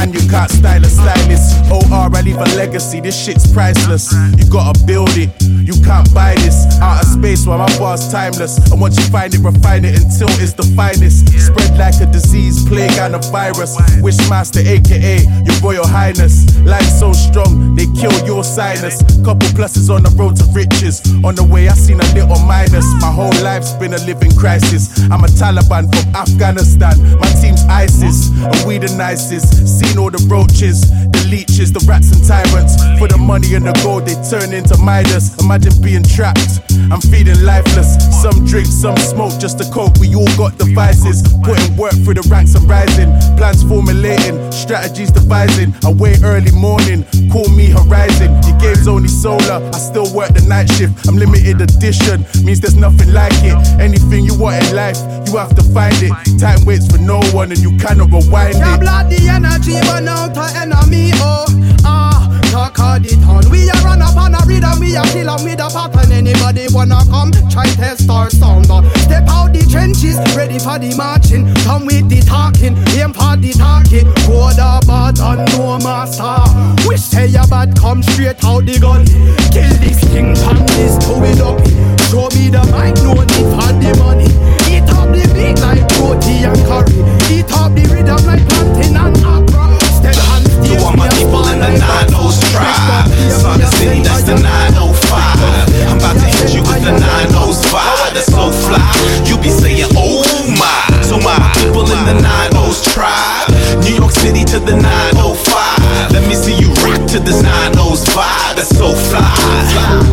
and 0.00 0.14
you 0.14 0.28
can't 0.28 0.50
style 0.50 0.82
a 0.82 0.88
stylist. 0.88 1.70
OR, 1.70 2.08
I 2.16 2.20
leave 2.22 2.36
a 2.36 2.48
legacy. 2.56 3.00
This 3.00 3.14
shit's 3.14 3.52
priceless. 3.52 4.12
You 4.36 4.48
gotta 4.48 4.72
build 4.84 5.10
it. 5.16 5.30
You 5.40 5.76
can't 5.84 6.08
buy 6.14 6.34
this. 6.36 6.66
Out 6.80 7.04
of 7.04 7.08
space, 7.08 7.46
while 7.46 7.58
my 7.58 7.78
bar's 7.78 8.10
timeless. 8.10 8.56
And 8.72 8.80
once 8.80 8.96
you 8.96 9.04
find 9.12 9.32
it, 9.34 9.40
refine 9.40 9.84
it 9.84 9.94
until 10.00 10.28
it's 10.40 10.54
the 10.54 10.64
finest. 10.74 11.28
Spread 11.38 11.76
like 11.76 12.00
a 12.00 12.06
disease, 12.06 12.66
plague, 12.66 12.96
and 12.98 13.14
a 13.14 13.20
virus. 13.30 13.76
Wishmaster, 14.00 14.64
aka 14.64 15.20
your 15.44 15.56
Royal 15.60 15.86
Highness. 15.86 16.58
Life 16.64 16.88
so 16.88 17.12
strong, 17.12 17.74
they 17.76 17.86
kill 18.00 18.14
your 18.26 18.42
sinus. 18.42 19.02
Couple 19.22 19.48
pluses 19.52 19.92
on 19.94 20.02
the 20.02 20.10
road 20.16 20.36
to 20.36 20.44
riches. 20.52 21.00
On 21.22 21.34
the 21.34 21.44
way, 21.44 21.68
I 21.68 21.74
seen 21.74 22.00
a 22.00 22.08
little 22.14 22.40
minus. 22.48 22.86
My 23.00 23.12
whole 23.12 23.36
life's 23.44 23.72
been 23.74 23.92
a 23.92 24.00
living 24.08 24.32
crisis. 24.32 24.88
I'm 25.10 25.24
a 25.24 25.28
Taliban 25.28 25.92
from 25.92 26.16
Afghanistan. 26.16 26.96
My 27.20 27.28
team's 27.40 27.62
ISIS, 27.68 28.30
and 28.40 28.66
we 28.66 28.78
the 28.78 28.88
nicest. 28.96 29.68
Seen 29.90 29.98
all 29.98 30.10
the 30.10 30.22
roaches, 30.30 30.86
the 31.10 31.26
leeches, 31.26 31.72
the 31.72 31.82
rats 31.82 32.14
and 32.14 32.22
tyrants. 32.22 32.78
For 33.02 33.08
the 33.08 33.18
money 33.18 33.54
and 33.58 33.66
the 33.66 33.74
gold, 33.82 34.06
they 34.06 34.14
turn 34.22 34.54
into 34.54 34.78
Midas. 34.78 35.34
Imagine 35.42 35.74
being 35.82 36.04
trapped. 36.06 36.62
I'm 36.94 37.02
feeling 37.02 37.42
lifeless. 37.42 37.98
Some 38.22 38.46
drink, 38.46 38.70
some 38.70 38.96
smoke, 38.98 39.34
just 39.42 39.58
to 39.58 39.66
cope. 39.74 39.98
We 39.98 40.14
all 40.14 40.30
got 40.38 40.54
devices. 40.58 41.26
Putting 41.42 41.74
work 41.74 41.94
through 42.06 42.22
the 42.22 42.26
ranks 42.30 42.54
and 42.54 42.70
rising. 42.70 43.10
Plans 43.34 43.66
formulating, 43.66 44.38
strategies 44.52 45.10
devising. 45.10 45.74
I 45.82 45.90
wait 45.90 46.22
early 46.22 46.54
morning, 46.54 47.02
call 47.34 47.50
me 47.50 47.74
Horizon. 47.74 48.30
Your 48.46 48.58
game's 48.62 48.86
only 48.86 49.10
solar, 49.10 49.58
I 49.74 49.78
still 49.82 50.06
work 50.14 50.30
the 50.38 50.46
night 50.46 50.70
shift. 50.78 51.08
I'm 51.08 51.16
limited 51.16 51.58
edition, 51.60 52.22
means 52.46 52.60
there's 52.60 52.76
nothing 52.78 53.10
like 53.10 53.34
it. 53.42 53.58
Anything 53.82 54.22
you 54.22 54.38
want 54.38 54.62
in 54.62 54.76
life, 54.76 54.98
you 55.26 55.34
have 55.34 55.54
to 55.58 55.64
find 55.74 55.98
it. 55.98 56.14
Time 56.38 56.62
waits 56.64 56.86
for 56.86 57.02
no 57.02 57.18
one, 57.34 57.50
and 57.50 57.58
you 57.58 57.74
cannot 57.78 58.14
rewind 58.14 58.54
it. 58.54 59.10
the 59.10 59.18
energy, 59.26 59.79
burn 59.86 60.08
out 60.08 60.34
the 60.34 60.46
enemy, 60.56 61.10
oh. 61.16 61.46
Ah, 61.84 62.40
talk 62.50 62.78
all 62.78 63.00
the 63.00 63.16
town 63.24 63.48
We 63.50 63.68
a 63.68 63.74
run 63.82 64.02
up 64.02 64.16
on 64.16 64.34
a 64.34 64.40
rhythm, 64.46 64.80
we 64.80 64.96
a 64.96 65.02
kill 65.12 65.32
with 65.44 65.60
a 65.60 65.68
pattern. 65.68 66.12
Anybody 66.12 66.66
wanna 66.70 67.00
come, 67.08 67.32
try 67.50 67.66
test 67.78 68.10
our 68.10 68.30
sound 68.30 68.70
uh, 68.70 68.82
Step 69.00 69.24
out 69.28 69.52
the 69.52 69.64
trenches, 69.70 70.18
ready 70.36 70.58
for 70.58 70.78
the 70.78 70.94
marching. 70.96 71.48
Come 71.64 71.86
with 71.86 72.08
the 72.08 72.20
talking, 72.22 72.76
aim 72.96 73.12
for 73.12 73.36
the 73.36 73.52
talking 73.56 74.06
Go 74.28 74.50
the 74.52 74.82
bad 74.86 75.18
and 75.18 75.44
no 75.56 75.78
master? 75.78 76.44
Wish 76.88 77.00
say 77.00 77.26
you 77.26 77.44
bad, 77.48 77.76
come 77.78 78.02
straight 78.02 78.42
out 78.44 78.66
the 78.66 78.78
gun. 78.78 79.06
Kill 79.54 79.72
this 79.80 80.00
thing, 80.10 80.34
pan 80.34 80.60
this 80.76 80.98
to 81.06 81.16
it 81.24 81.40
up 81.40 81.60
Show 82.10 82.26
me 82.34 82.50
the 82.50 82.58
mic, 82.74 82.98
no 83.06 83.14
need 83.14 83.46
for 83.54 83.70
the 83.78 83.94
money. 84.02 84.26
Eat 84.66 84.90
up 84.90 85.14
the 85.14 85.22
beat 85.30 85.60
like 85.62 85.86
roti 85.94 86.42
and 86.42 86.58
curry. 86.66 86.98
Eat 87.30 87.52
up 87.54 87.70
the 87.72 87.86
rhythm 87.86 88.18
like 88.26 88.42
plantain 88.48 88.96
and 88.96 89.16
and 89.16 89.39
To 90.70 90.78
all 90.86 90.94
my 90.94 91.08
people 91.18 91.42
in 91.50 91.58
the 91.58 91.66
9 91.66 91.80
tribe. 92.54 93.10
Sauga 93.26 93.66
City, 93.74 94.02
that's 94.02 94.22
the 94.22 94.38
905. 94.38 95.10
I'm 95.90 95.98
about 95.98 96.14
to 96.14 96.26
hit 96.30 96.54
you 96.54 96.62
with 96.62 96.84
the 96.86 96.94
905. 96.94 98.14
That's 98.14 98.30
so 98.30 98.54
fly. 98.54 98.78
You 99.26 99.34
be 99.42 99.50
saying, 99.50 99.90
oh 99.98 100.22
my. 100.54 101.02
So 101.02 101.18
my 101.18 101.42
people 101.58 101.82
in 101.90 102.02
the 102.06 102.22
90s 102.22 102.86
tribe. 102.94 103.50
New 103.82 103.98
York 103.98 104.12
City 104.12 104.44
to 104.44 104.60
the 104.60 104.76
905. 104.76 106.12
Let 106.12 106.28
me 106.28 106.34
see 106.34 106.54
you 106.54 106.70
rock 106.86 107.02
to 107.10 107.18
this 107.18 107.42
905. 107.42 108.54
That's 108.54 108.70
so 108.70 108.94
fly. 108.94 110.09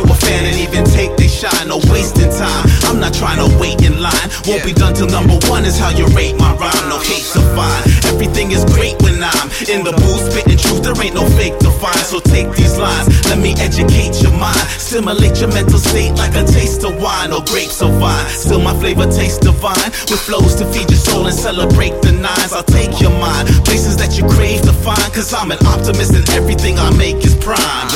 Into 0.00 0.12
a 0.12 0.16
fan 0.16 0.44
and 0.44 0.56
even 0.56 0.84
take 0.84 1.16
they 1.16 1.28
shine. 1.28 1.68
No 1.68 1.78
wasting 1.90 2.30
time. 2.30 2.64
I'm 2.88 3.00
not 3.00 3.14
trying 3.14 3.38
to 3.38 3.48
wait 3.58 3.82
in 3.82 4.00
line. 4.00 4.28
Won't 4.46 4.64
be 4.64 4.72
done 4.72 4.94
till 4.94 5.06
number 5.06 5.36
one 5.48 5.64
is 5.64 5.78
how 5.78 5.90
you 5.90 6.06
rate 6.16 6.36
my 6.36 6.52
rhyme. 6.56 6.88
No 6.88 6.98
hate 6.98 7.26
to 7.36 7.40
find. 7.54 7.84
Everything 8.06 8.52
is 8.52 8.64
great 8.64 9.00
when 9.02 9.22
I'm 9.22 9.48
in 9.68 9.84
the 9.84 9.92
booth 9.92 10.32
spitting 10.32 10.58
truth. 10.58 10.82
There 10.82 10.96
ain't 11.02 11.14
no 11.14 11.26
fake 11.36 11.58
to 11.60 11.70
find. 11.70 12.00
So 12.00 12.20
take 12.20 12.50
these 12.52 12.78
lines, 12.78 13.08
let 13.26 13.38
me 13.38 13.54
educate 13.58 14.22
your 14.22 14.32
mind, 14.32 14.60
stimulate 14.80 15.40
your 15.40 15.52
mental 15.52 15.78
state 15.78 16.16
like 16.16 16.34
a 16.34 16.44
taste 16.44 16.84
of 16.84 17.00
wine 17.00 17.32
or 17.32 17.42
grapes 17.44 17.82
of 17.82 18.00
wine. 18.00 18.28
Still 18.28 18.60
my 18.60 18.74
flavor 18.80 19.06
tastes 19.06 19.38
divine 19.38 19.90
with 20.08 20.20
flows 20.20 20.54
to 20.56 20.64
feed 20.72 20.90
your 20.90 21.00
soul 21.00 21.26
and 21.26 21.34
celebrate 21.34 21.94
the 22.02 22.12
nines. 22.12 22.52
I'll 22.52 22.64
take 22.64 23.00
your 23.00 23.14
mind 23.20 23.48
places 23.64 23.96
that 23.98 24.16
you 24.16 24.24
crave 24.28 24.62
to 24.62 24.72
find. 24.72 25.06
Cause 25.12 25.32
I'm 25.34 25.50
an 25.50 25.60
optimist 25.66 26.14
and 26.14 26.28
everything 26.30 26.78
I 26.78 26.90
make 26.96 27.24
is 27.24 27.36
prime. 27.36 27.88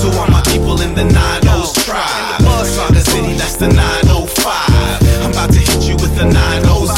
To 0.00 0.06
all 0.18 0.30
my 0.30 0.37
people 0.52 0.80
in 0.80 0.94
the 0.94 1.04
90s 1.04 1.84
tribe, 1.84 2.40
Sauga 2.64 3.02
City, 3.04 3.34
that's 3.34 3.56
the 3.56 3.68
905. 3.68 4.54
I'm 5.22 5.30
about 5.30 5.52
to 5.52 5.58
hit 5.58 5.88
you 5.88 5.94
with 5.96 6.16
the 6.16 6.24
905. 6.24 6.88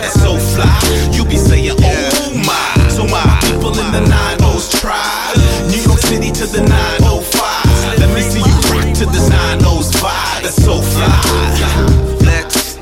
That's 0.00 0.20
so 0.20 0.38
fly. 0.38 0.70
You 1.12 1.24
be 1.24 1.36
saying, 1.36 1.76
oh 1.78 2.32
my. 2.46 2.88
So 2.88 3.06
my 3.06 3.24
people 3.42 3.72
in 3.78 3.88
the 3.92 4.04
90s 4.06 4.80
tribe, 4.80 5.36
New 5.70 5.82
York 5.82 6.00
City 6.00 6.30
to 6.30 6.46
the 6.46 6.62
905. 6.62 7.98
Let 7.98 8.10
me 8.14 8.22
see 8.22 8.40
you 8.40 8.56
rock 8.70 8.88
to 9.00 9.06
the 9.06 9.22
905. 9.60 10.42
That's 10.42 10.62
so 10.62 10.80
fly. 10.80 12.12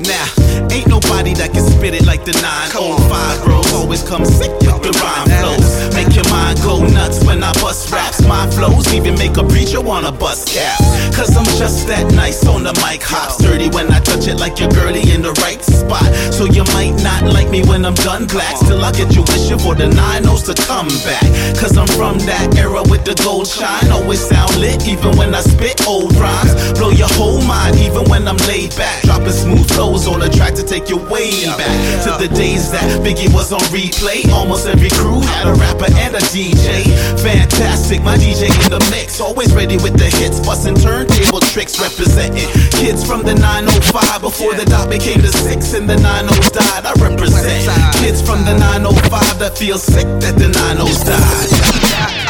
Now, 0.01 0.25
ain't 0.71 0.87
nobody 0.87 1.35
that 1.35 1.51
can 1.53 1.63
spit 1.63 1.93
it 1.93 2.05
like 2.07 2.25
the 2.25 2.33
905 2.41 3.45
bros. 3.45 3.60
Always 3.73 4.03
come 4.03 4.25
sick 4.25 4.51
with 4.59 4.81
the 4.83 4.91
rhyme 4.99 5.29
flows. 5.39 5.93
Make 5.95 6.15
your 6.15 6.27
mind 6.29 6.59
go 6.61 6.83
nuts 6.83 7.23
when 7.23 7.43
I 7.43 7.53
bust 7.61 7.91
raps. 7.91 8.21
My 8.27 8.49
flows 8.51 8.93
even 8.93 9.15
make 9.15 9.37
a 9.37 9.43
preacher 9.43 9.81
wanna 9.81 10.11
bust 10.11 10.49
caps. 10.49 11.15
Cause 11.15 11.35
I'm 11.37 11.45
just 11.57 11.87
that 11.87 12.11
nice 12.13 12.45
on 12.47 12.63
the 12.63 12.73
mic. 12.83 13.01
Hop 13.03 13.31
sturdy 13.31 13.69
when 13.69 13.91
I 13.91 13.99
touch 13.99 14.27
it 14.27 14.35
like 14.39 14.59
your 14.59 14.69
girlie 14.71 15.07
in 15.11 15.21
the 15.21 15.31
right 15.43 15.61
spot. 15.63 16.03
So 16.35 16.45
you 16.45 16.63
might 16.75 16.95
not 17.03 17.31
like 17.31 17.49
me 17.49 17.63
when 17.63 17.85
I'm 17.85 17.95
done 17.95 18.27
black. 18.27 18.57
Still, 18.57 18.83
I 18.83 18.91
get 18.91 19.15
you 19.15 19.23
wishing 19.23 19.59
for 19.59 19.75
the 19.75 19.87
nine 19.87 20.27
O's 20.27 20.43
to 20.43 20.55
come 20.67 20.91
back. 21.07 21.23
Cause 21.55 21.77
I'm 21.77 21.87
from 21.87 22.19
that 22.27 22.55
era 22.57 22.83
with 22.91 23.05
the 23.05 23.15
gold 23.23 23.47
shine. 23.47 23.91
Always 23.91 24.19
sound 24.19 24.55
lit 24.59 24.87
even 24.87 25.15
when 25.17 25.33
I 25.33 25.41
spit 25.41 25.87
old 25.87 26.15
rhymes. 26.17 26.53
Blow 26.77 26.91
your 26.91 27.11
whole 27.15 27.41
mind 27.43 27.77
even 27.77 28.03
when 28.11 28.27
I'm 28.27 28.39
laid 28.51 28.75
back. 28.75 29.03
Dropping 29.03 29.31
smooth 29.31 29.67
flows 29.71 30.07
on 30.07 30.19
the 30.19 30.29
track 30.29 30.55
to 30.55 30.63
take 30.63 30.89
you 30.89 30.97
way 31.07 31.45
back 31.55 31.75
to 32.03 32.11
the 32.19 32.27
days 32.35 32.71
that 32.71 32.83
Biggie 33.05 33.31
was 33.33 33.51
on 33.51 33.60
replay. 33.69 34.27
Almost 34.31 34.67
every 34.67 34.89
crew 34.89 35.21
had 35.21 35.47
a 35.47 35.53
rapper 35.53 35.91
and 36.01 36.15
a 36.15 36.23
DJ. 36.33 36.85
Fantastic, 37.21 38.01
my 38.01 38.17
DJ 38.17 38.49
in 38.49 38.69
the 38.71 38.79
mix. 38.89 39.19
Always 39.19 39.53
ready 39.53 39.77
with 39.77 39.97
the 39.97 40.09
hits, 40.17 40.39
busting 40.39 40.75
turntable 40.75 41.39
tricks, 41.39 41.79
representing 41.79 42.49
kids 42.71 43.05
from 43.05 43.23
the 43.23 43.35
905 43.35 44.21
before 44.21 44.53
the 44.53 44.65
dot 44.65 44.89
became 44.89 45.21
the 45.21 45.31
six 45.31 45.73
and 45.73 45.89
the 45.89 45.95
90s 45.95 46.51
died. 46.51 46.85
I 46.85 46.93
represent 47.01 47.95
kids 47.97 48.21
from 48.21 48.45
the 48.45 48.57
905 48.57 49.39
that 49.39 49.57
feel 49.57 49.77
sick 49.77 50.07
that 50.21 50.35
the 50.37 50.49
90s 50.49 51.05
died. 51.05 52.20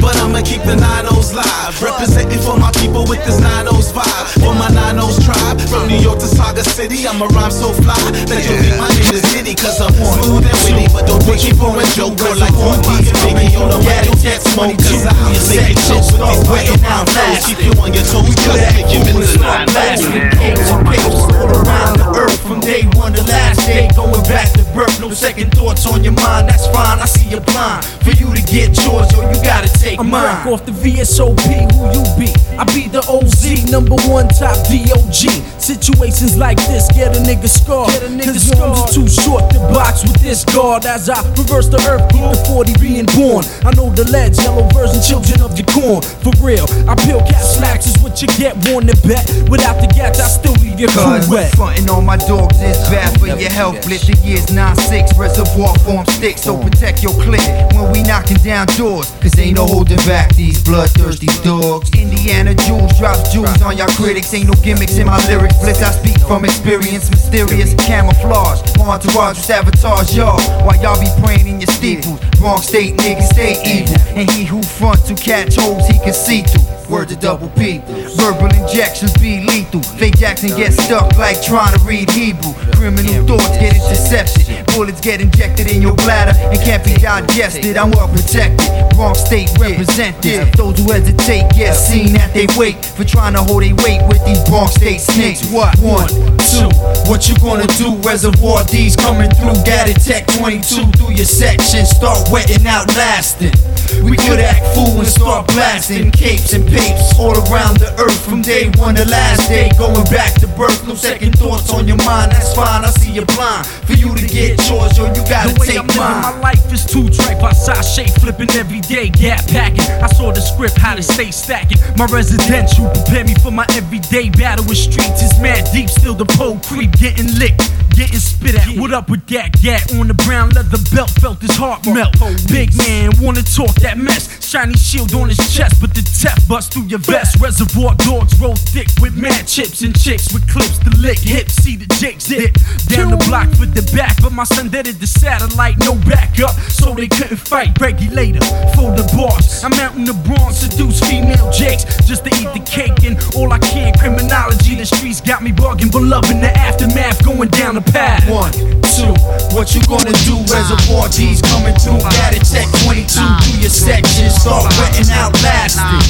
But 0.00 0.16
I'ma 0.16 0.40
keep 0.40 0.62
the 0.64 0.76
90s 0.76 1.36
live. 1.36 1.72
Representing 1.82 2.40
for 2.40 2.56
my 2.56 2.72
people 2.80 3.04
with 3.04 3.22
this 3.24 3.40
90s 3.40 3.92
vibe. 3.92 4.26
For 4.40 4.54
my 4.56 4.72
90s 4.72 5.20
tribe. 5.24 5.60
From 5.68 5.88
New 5.88 6.00
York 6.00 6.18
to 6.20 6.28
Sauga 6.28 6.64
City, 6.64 7.06
I'ma 7.06 7.26
rhyme 7.36 7.52
so 7.52 7.72
fly 7.84 8.00
that 8.26 8.40
you'll 8.42 8.58
think 8.58 8.76
my 8.80 8.88
name 8.96 9.12
is 9.12 9.24
Diddy. 9.32 9.54
Cause 9.54 9.80
I'm 9.80 9.92
smooth 9.92 10.48
and 10.48 10.58
witty. 10.64 10.88
But 10.92 11.06
don't 11.06 11.22
take 11.22 11.44
me 11.44 11.52
for 11.52 11.70
a 11.76 11.84
joke. 11.92 12.16
Or 12.24 12.34
like 12.40 12.56
Wookie 12.56 13.04
and 13.04 13.18
Biggie 13.20 13.54
on 13.60 13.68
the 13.68 13.80
radio. 13.84 14.12
Can't 14.18 14.42
smoke. 14.42 14.76
Cause 14.80 15.04
I'll 15.04 15.36
make 15.52 15.76
it 15.76 15.80
choke 15.84 16.08
with 16.10 16.24
these 16.24 16.44
wetting 16.48 16.82
out 16.88 17.06
flows. 17.08 17.44
Keep 17.44 17.60
you 17.68 17.72
on 17.80 17.92
your 17.92 18.06
toes. 18.08 18.32
Just 18.40 18.60
make 18.72 18.88
you 18.88 19.00
in 19.04 19.16
the 19.20 19.28
90s. 19.36 20.00
Cakes 20.40 20.70
and 20.72 20.82
papers 20.88 21.24
all 21.36 21.48
around 21.60 22.00
the 22.00 22.08
earth 22.16 22.40
from 22.40 22.60
day 22.60 22.88
one 22.96 23.12
to 23.12 23.22
last 23.28 23.68
day. 23.68 23.88
Going 23.94 24.24
back 24.24 24.48
to 24.56 24.64
birth, 24.74 25.00
no 25.00 25.10
second 25.10 25.52
thoughts 25.52 25.86
on 25.86 26.04
your 26.04 26.14
mind. 26.14 26.48
That's 26.48 26.66
fine, 26.68 26.98
I 26.98 27.06
see 27.06 27.28
you 27.28 27.40
blind. 27.40 27.84
For 28.04 28.10
you 28.10 28.32
to 28.34 28.42
get 28.42 28.76
yours, 28.84 29.10
yo, 29.12 29.28
you 29.30 29.38
gotta 29.42 29.68
take 29.68 29.98
I'm 29.98 30.10
mine. 30.10 30.44
Mark 30.44 30.46
off 30.46 30.66
the 30.66 30.72
VSOP, 30.72 31.40
who 31.72 31.84
you 31.92 32.04
be? 32.18 32.32
I 32.58 32.64
be 32.64 32.88
the 32.88 33.02
OZ, 33.08 33.70
number 33.70 33.96
one 34.08 34.28
top 34.28 34.56
DOG. 34.68 35.30
Situations 35.60 36.36
like 36.36 36.58
this 36.68 36.88
get 36.92 37.16
a 37.16 37.20
nigga 37.20 37.48
scarred. 37.48 37.90
Cause 38.24 38.48
your 38.50 38.62
arms 38.62 38.80
are 38.80 38.92
too 38.92 39.08
short 39.08 39.50
to 39.52 39.58
box 39.72 40.02
with 40.02 40.20
this 40.20 40.44
guard. 40.44 40.84
As 40.84 41.08
I 41.08 41.20
reverse 41.36 41.68
the 41.68 41.78
earth, 41.88 42.04
keep 42.10 42.24
the 42.24 42.40
40 42.48 42.74
being 42.80 43.06
born. 43.16 43.44
I 43.64 43.70
know 43.76 43.90
the 43.90 44.04
ledge, 44.10 44.38
yellow 44.38 44.66
version, 44.74 45.00
children 45.02 45.40
of 45.42 45.56
the 45.56 45.64
corn. 45.70 46.02
For 46.24 46.32
real, 46.42 46.66
I 46.88 46.94
peel 46.96 47.20
cat 47.20 47.44
slacks 47.44 47.86
is 47.86 47.96
what 48.02 48.20
you 48.20 48.28
get, 48.36 48.56
worn 48.68 48.86
to 48.88 48.96
bet. 49.06 49.24
Without 49.48 49.80
the 49.80 49.88
gats, 49.94 50.20
I 50.20 50.28
still 50.28 50.54
leave 50.64 50.78
your 50.80 50.90
crew 50.90 51.20
Cause 51.20 51.28
wet. 51.28 51.54
frontin' 51.54 51.88
on 51.88 52.04
my 52.04 52.16
dogs 52.16 52.60
is 52.60 52.76
bad 52.88 53.18
for 53.20 53.26
your 53.26 53.50
health. 53.50 53.80
Blitz 53.86 54.06
the 54.06 54.16
years 54.26 54.50
9-6, 54.60 55.16
reservoir 55.16 55.72
form 55.78 56.04
sticks, 56.04 56.42
so 56.42 56.54
protect 56.60 57.02
your 57.02 57.14
click 57.14 57.40
when 57.72 57.90
we 57.92 58.02
knocking 58.02 58.36
down 58.44 58.66
doors. 58.76 59.10
Cause 59.22 59.38
ain't 59.38 59.56
no 59.56 59.64
holding 59.64 59.96
back 60.04 60.34
these 60.34 60.62
bloodthirsty 60.62 61.28
dogs. 61.42 61.88
Indiana 61.96 62.54
Jules 62.54 62.92
drops 62.98 63.32
jewels 63.32 63.62
on 63.62 63.78
y'all 63.78 63.88
critics. 63.96 64.34
Ain't 64.34 64.48
no 64.48 64.54
gimmicks 64.62 64.98
in 64.98 65.06
my 65.06 65.16
lyrics. 65.28 65.56
Blitz, 65.60 65.80
I 65.80 65.92
speak 65.92 66.20
from 66.28 66.44
experience, 66.44 67.08
mysterious 67.08 67.72
camouflage. 67.74 68.60
Entourage 68.78 69.36
with 69.36 69.44
sabotage 69.46 70.14
y'all 70.14 70.40
while 70.66 70.76
y'all 70.82 71.00
be 71.00 71.08
praying 71.24 71.46
in 71.46 71.58
your 71.58 71.72
steeples. 71.72 72.20
Wrong 72.38 72.60
state 72.60 72.98
niggas 72.98 73.32
stay 73.32 73.56
evil, 73.64 73.96
and 74.14 74.30
he 74.30 74.44
who 74.44 74.62
fronts 74.62 75.08
to 75.08 75.14
catch 75.14 75.56
holes 75.56 75.86
he 75.88 75.98
can 76.00 76.12
see 76.12 76.42
through. 76.42 76.79
Word 76.90 77.08
to 77.10 77.16
double 77.16 77.48
P. 77.50 77.78
Verbal 78.18 78.50
injections 78.50 79.12
be 79.18 79.46
lethal. 79.46 79.80
Fake 79.80 80.18
Jackson 80.18 80.50
get 80.56 80.72
stuck 80.72 81.16
like 81.16 81.40
trying 81.40 81.72
to 81.78 81.84
read 81.84 82.10
Hebrew. 82.10 82.52
Criminal 82.74 83.24
thoughts 83.28 83.48
get 83.62 83.76
intercepted. 83.76 84.66
Bullets 84.74 85.00
get 85.00 85.20
injected 85.20 85.70
in 85.70 85.80
your 85.80 85.94
bladder 85.94 86.36
and 86.36 86.58
can't 86.58 86.84
be 86.84 86.94
digested. 86.94 87.76
I'm 87.76 87.92
well 87.92 88.08
protected. 88.08 88.66
Wrong 88.98 89.14
state 89.14 89.50
represented. 89.60 90.52
Those 90.54 90.78
who 90.78 90.90
hesitate 90.90 91.54
get 91.54 91.74
seen 91.74 92.16
at 92.16 92.34
they 92.34 92.48
wait 92.58 92.84
for 92.84 93.04
trying 93.04 93.34
to 93.34 93.42
hold 93.42 93.62
their 93.62 93.74
weight 93.86 94.02
with 94.08 94.24
these 94.26 94.42
Bronx 94.50 94.74
State 94.74 95.00
snakes. 95.00 95.46
What? 95.52 95.78
One, 95.78 96.08
two. 96.50 96.68
What 97.06 97.28
you 97.28 97.38
gonna 97.38 97.68
do? 97.78 97.94
Reservoir 98.02 98.64
D's 98.64 98.96
coming 98.96 99.30
through. 99.30 99.62
Gatted 99.62 100.02
Tech 100.02 100.26
22 100.26 100.90
through 100.98 101.14
your 101.14 101.24
section. 101.24 101.86
Start 101.86 102.28
wetting 102.32 102.66
out 102.66 102.88
lasting. 102.98 103.54
We 104.02 104.16
could 104.16 104.40
act 104.40 104.62
fool 104.74 104.98
and 104.98 105.06
start 105.06 105.46
blasting 105.48 106.10
capes 106.10 106.52
and 106.52 106.66
papes 106.66 107.18
all 107.18 107.34
around 107.50 107.78
the 107.78 107.92
earth 107.98 108.24
from 108.24 108.40
day 108.42 108.70
one 108.76 108.94
to 108.94 109.04
last 109.04 109.48
day. 109.48 109.70
Going 109.78 110.04
back 110.06 110.34
to 110.40 110.46
birth, 110.48 110.86
no 110.86 110.94
second 110.94 111.38
thoughts 111.38 111.72
on 111.72 111.86
your 111.88 111.98
mind. 111.98 112.32
That's 112.32 112.54
fine, 112.54 112.84
I 112.84 112.90
see 112.90 113.12
you 113.12 113.24
blind. 113.26 113.66
For 113.66 113.94
you 113.94 114.14
to 114.14 114.26
get 114.26 114.56
yours, 114.70 114.96
yo, 114.96 115.06
you 115.12 115.22
gotta 115.28 115.52
The 115.52 115.60
way 115.60 115.66
take 115.66 115.78
I'm 115.80 115.86
mine. 115.98 116.22
my 116.22 116.38
life 116.40 116.72
is 116.72 116.86
too 116.86 117.10
tripe. 117.10 117.42
I 117.42 117.52
sashay 117.52 118.06
flipping 118.20 118.50
every 118.52 118.80
day, 118.80 119.10
gap 119.10 119.44
packing. 119.48 119.84
I 120.00 120.06
saw 120.14 120.32
the 120.32 120.40
script, 120.40 120.78
how 120.78 120.94
to 120.94 121.02
stay 121.02 121.30
stacking. 121.30 121.78
My 121.96 122.06
residential 122.06 122.88
prepare 122.90 123.24
me 123.24 123.34
for 123.42 123.50
my 123.50 123.66
everyday 123.70 124.30
battle 124.30 124.64
with 124.66 124.78
streets. 124.78 125.20
Is 125.20 125.38
mad 125.40 125.68
deep, 125.72 125.89
still 126.10 126.26
the 126.26 126.32
pole 126.34 126.58
creep, 126.64 126.90
getting 126.98 127.26
licked, 127.38 127.70
getting 127.94 128.18
spit 128.18 128.54
at. 128.54 128.78
What 128.78 128.92
up 128.92 129.10
with 129.10 129.26
that 129.28 129.52
gat 129.62 129.92
on 129.94 130.08
the 130.08 130.14
brown 130.14 130.50
leather 130.50 130.78
belt? 130.94 131.10
Felt 131.20 131.40
his 131.40 131.54
heart 131.56 131.86
melt. 131.86 132.14
Big 132.48 132.74
man, 132.76 133.12
wanna 133.20 133.42
talk 133.42 133.74
that 133.86 133.98
mess. 133.98 134.26
Shiny 134.42 134.74
shield 134.74 135.14
on 135.14 135.28
his 135.28 135.38
chest, 135.54 135.80
but 135.80 135.94
the 135.94 136.02
tap 136.02 136.38
bust 136.48 136.72
through 136.72 136.86
your 136.86 136.98
vest. 136.98 137.38
Reservoir 137.40 137.94
dogs 137.96 138.38
roll 138.40 138.56
thick 138.56 138.88
with 139.00 139.14
mad 139.16 139.46
chips 139.46 139.82
and 139.82 139.94
chicks 139.94 140.32
with 140.32 140.46
clips 140.50 140.78
to 140.78 140.90
lick 140.98 141.18
hips. 141.18 141.54
See 141.62 141.76
the 141.76 141.86
jakes 142.00 142.26
dip 142.26 142.54
down 142.88 143.10
the 143.10 143.22
block 143.28 143.48
for 143.54 143.66
the 143.66 143.84
back, 143.94 144.16
but 144.22 144.32
my 144.32 144.44
son 144.44 144.68
dead 144.68 144.88
at 144.88 144.98
the 144.98 145.06
satellite, 145.06 145.78
no 145.78 145.94
backup, 145.94 146.54
so 146.70 146.94
they 146.94 147.06
couldn't 147.06 147.38
fight. 147.38 147.78
Regulator 147.80 148.40
for 148.74 148.90
the 148.98 149.06
boss. 149.14 149.62
I'm 149.62 149.74
out 149.74 149.94
in 149.94 150.04
the 150.04 150.14
Bronx, 150.26 150.58
seduce 150.66 151.00
female 151.00 151.50
jakes 151.52 151.84
just 152.06 152.24
to 152.24 152.30
eat 152.40 152.50
the 152.50 152.64
cake 152.66 153.04
and 153.04 153.16
all 153.36 153.52
I 153.52 153.58
can. 153.58 153.94
Criminology, 153.94 154.74
the 154.74 154.86
streets 154.86 155.20
got 155.20 155.42
me 155.42 155.52
bugging, 155.52 155.92
loving 156.06 156.40
the 156.40 156.50
aftermath 156.56 157.24
going 157.24 157.48
down 157.50 157.74
the 157.74 157.84
path. 157.92 158.24
One, 158.30 158.52
two, 158.94 159.12
what 159.52 159.74
you 159.74 159.82
gonna 159.84 160.14
do? 160.24 160.38
Reservoir 160.48 161.08
D's 161.08 161.42
coming 161.42 161.74
through. 161.76 162.00
Gatted 162.00 162.46
Tech 162.46 162.68
22 162.86 163.04
through 163.10 163.60
your 163.60 163.72
section. 163.72 164.30
Start 164.30 164.70
wetting 164.78 165.10
out 165.12 165.34
lasting. 165.42 166.00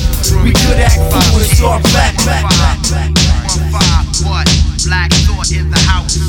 We 0.45 0.53
could 0.53 0.79
act 0.79 1.01
fool 1.11 1.41
and 1.41 1.51
start 1.57 1.83
black, 1.91 2.15
black, 2.23 2.45
black, 2.45 2.79
black. 2.93 3.11
What? 4.27 4.47
Black 4.85 5.11
thought 5.27 5.51
in 5.51 5.71
the 5.71 5.81
house. 5.89 6.21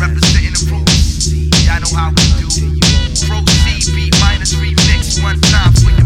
Representing 0.00 0.56
the 0.56 0.64
roots. 0.72 1.28
Y'all 1.64 1.80
know 1.80 1.92
how 1.94 2.10
we 2.10 2.24
do. 2.40 2.48
Proceed, 3.26 3.86
Beatminerz 3.92 4.54
remix. 4.56 5.22
One 5.22 5.40
time 5.40 5.72
for 5.72 5.90
your 5.90 6.05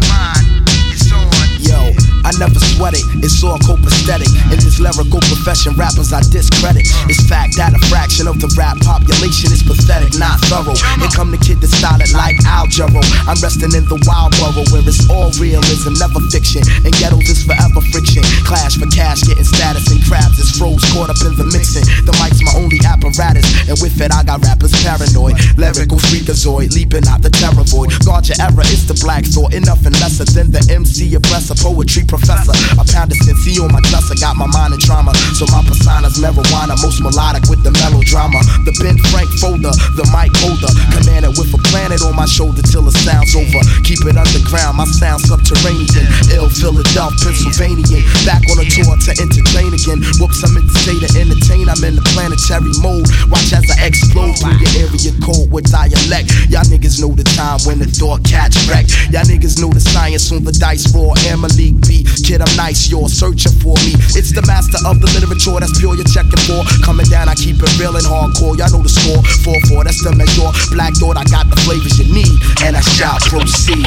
I 2.30 2.38
never 2.38 2.62
sweat 2.62 2.94
it, 2.94 3.02
it's 3.26 3.42
all 3.42 3.58
copacetic. 3.58 4.30
In 4.54 4.58
this 4.62 4.78
lyrical 4.78 5.18
profession, 5.18 5.74
rappers 5.74 6.14
I 6.14 6.22
discredit. 6.30 6.86
It's 7.10 7.26
fact 7.26 7.58
that 7.58 7.74
a 7.74 7.80
fraction 7.90 8.30
of 8.30 8.38
the 8.38 8.46
rap 8.54 8.78
population 8.86 9.50
is 9.50 9.66
pathetic, 9.66 10.14
not 10.14 10.38
thorough. 10.46 10.78
Here 11.02 11.10
come 11.10 11.34
the 11.34 11.42
kid 11.42 11.58
that's 11.58 11.74
solid 11.82 12.06
like 12.14 12.38
Al 12.46 12.70
Jarreau. 12.70 13.02
I'm 13.26 13.34
resting 13.42 13.74
in 13.74 13.82
the 13.90 13.98
wild 14.06 14.38
borough 14.38 14.62
where 14.70 14.86
it's 14.86 15.10
all 15.10 15.34
realism, 15.42 15.98
never 15.98 16.22
fiction. 16.30 16.62
And 16.86 16.94
ghettos 17.02 17.26
is 17.26 17.42
forever 17.42 17.82
friction. 17.90 18.22
Clash 18.46 18.78
for 18.78 18.86
cash, 18.94 19.26
getting 19.26 19.42
status, 19.42 19.90
and 19.90 19.98
crabs 20.06 20.38
is 20.38 20.54
froze, 20.54 20.86
caught 20.94 21.10
up 21.10 21.18
in 21.26 21.34
the 21.34 21.50
mixing. 21.50 21.82
The 22.06 22.14
mic's 22.22 22.38
my 22.46 22.54
only 22.62 22.78
apparatus, 22.86 23.50
and 23.66 23.74
with 23.82 23.98
it 23.98 24.14
I 24.14 24.22
got 24.22 24.38
rappers 24.46 24.70
paranoid. 24.86 25.34
Lyrical 25.58 25.98
freakazoid, 25.98 26.78
leaping 26.78 27.10
out 27.10 27.26
the 27.26 27.34
terror 27.34 27.66
void. 27.66 27.90
Guard 28.06 28.30
your 28.30 28.38
error, 28.38 28.62
it's 28.70 28.86
the 28.86 28.94
black 29.02 29.26
thought, 29.26 29.50
enough 29.50 29.82
and 29.82 29.98
lesser 29.98 30.30
than 30.30 30.54
the 30.54 30.62
MC 30.70 31.10
oppressor, 31.18 31.58
poetry. 31.58 32.06
I 32.28 32.84
pound 32.92 33.12
a 33.12 33.16
C 33.16 33.56
on 33.60 33.72
my 33.72 33.80
dresser, 33.88 34.14
got 34.20 34.36
my 34.36 34.46
mind 34.50 34.74
in 34.74 34.80
trauma. 34.80 35.14
So 35.38 35.46
my 35.48 35.64
persona's 35.64 36.20
marijuana, 36.20 36.76
most 36.82 37.00
melodic 37.00 37.48
with 37.48 37.64
the 37.64 37.72
melodrama. 37.72 38.40
The 38.68 38.76
Ben 38.76 39.00
Frank 39.08 39.30
folder, 39.40 39.72
the 39.96 40.04
mic 40.12 40.28
holder, 40.36 40.68
commanded 40.92 41.38
with 41.40 41.48
a 41.56 41.60
planet 41.72 42.02
on 42.04 42.14
my 42.16 42.26
shoulder 42.26 42.60
till 42.60 42.84
the 42.84 42.92
sound's 42.92 43.32
over. 43.32 43.62
Keep 43.86 44.04
it 44.04 44.16
underground, 44.20 44.76
my 44.76 44.84
sound 44.84 45.24
subterranean. 45.24 46.06
Ill 46.36 46.50
Philadelphia, 46.52 47.16
Pennsylvania. 47.24 48.00
Back 48.28 48.44
on 48.52 48.60
a 48.60 48.66
tour 48.68 48.92
to 48.92 49.12
entertain 49.16 49.72
again. 49.72 50.00
Whoops, 50.20 50.44
I'm 50.44 50.56
in 50.58 50.66
the 50.68 50.76
state 50.84 51.02
of 51.02 51.12
entertain. 51.16 51.72
I'm 51.72 51.80
in 51.86 51.96
the 51.96 52.04
planetary 52.12 52.74
mode. 52.84 53.08
Watch 53.32 53.54
as 53.56 53.64
I 53.70 53.88
explode 53.88 54.36
through 54.36 54.60
your 54.60 54.72
area 54.88 55.12
code 55.24 55.48
with 55.48 55.70
dialect. 55.72 56.28
Y'all 56.52 56.66
niggas 56.68 57.00
know 57.00 57.12
the 57.16 57.24
time 57.36 57.60
when 57.64 57.80
the 57.80 57.88
door 57.96 58.20
catch 58.26 58.56
wreck. 58.68 58.84
Y'all 59.08 59.24
niggas 59.24 59.56
know 59.60 59.72
the 59.72 59.80
science 59.80 60.30
on 60.32 60.44
the 60.44 60.52
dice 60.52 60.84
roll. 60.92 61.14
League 61.56 61.80
B. 61.86 62.04
Kid, 62.24 62.42
I'm 62.42 62.56
nice, 62.56 62.90
you're 62.90 63.08
searching 63.08 63.52
for 63.60 63.74
me. 63.86 63.94
It's 64.14 64.32
the 64.34 64.42
master 64.46 64.78
of 64.86 65.00
the 65.00 65.08
literature, 65.14 65.58
that's 65.58 65.78
pure 65.78 65.94
you're 65.94 66.08
checking 66.08 66.40
for. 66.46 66.62
Coming 66.82 67.06
down, 67.06 67.28
I 67.28 67.34
keep 67.34 67.62
it 67.62 67.72
real 67.78 67.96
and 67.96 68.06
hardcore. 68.06 68.58
Y'all 68.58 68.70
know 68.70 68.82
the 68.82 68.92
score. 68.92 69.22
4-4, 69.70 69.84
that's 69.84 70.02
the 70.02 70.12
measure. 70.14 70.50
Black 70.74 70.94
thought, 70.98 71.16
I 71.16 71.24
got 71.30 71.48
the 71.50 71.56
flavors 71.62 71.98
you 71.98 72.06
need. 72.12 72.36
And 72.62 72.76
I 72.76 72.82
shall 72.82 73.18
proceed. 73.30 73.86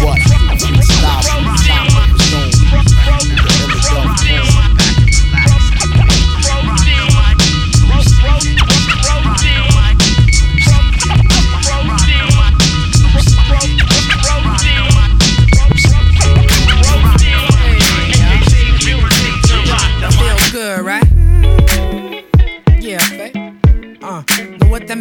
What? 0.00 0.20
Stop. 0.84 1.61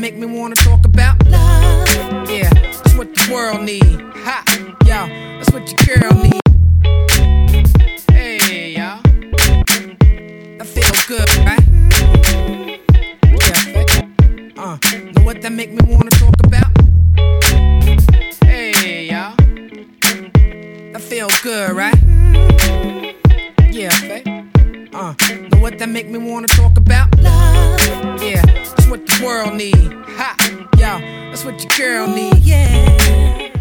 Make 0.02 0.18
me 0.18 0.26
wanna 0.26 0.56
talk 0.56 0.84
about? 0.84 1.16
Love. 1.28 2.28
Yeah, 2.28 2.50
that's 2.50 2.96
what 2.96 3.14
the 3.14 3.32
world 3.32 3.62
need. 3.62 3.84
Ha, 4.26 4.44
yo, 4.84 5.06
that's 5.38 5.52
what 5.52 5.70
your 5.70 5.78
girl 5.86 6.14
need. 6.24 6.42
Hey, 8.10 8.72
y'all. 8.72 9.00
That 10.58 10.66
feel 10.66 10.92
good, 11.08 11.30
right? 11.46 11.64
Yeah. 13.46 13.84
Uh, 14.58 14.78
know 15.14 15.24
what 15.24 15.40
that 15.44 15.52
make 15.52 15.72
me 15.72 15.82
wanna 15.88 16.10
talk 16.10 16.34
about? 16.48 16.72
Hey, 18.44 19.06
y'all. 19.06 19.36
That 20.94 21.02
feel 21.02 21.30
good, 21.44 21.74
right? 21.74 22.00
Yeah. 23.72 23.92
Uh, 24.96 25.14
know 25.52 25.60
what 25.60 25.78
that 25.78 25.90
make 25.90 26.10
me 26.10 26.18
wanna 26.18 26.48
talk 26.48 26.76
about? 26.76 27.11
What 31.64 31.78
your 31.78 31.88
girl 31.88 32.08
need. 32.08 32.38
Yeah. 32.38 33.52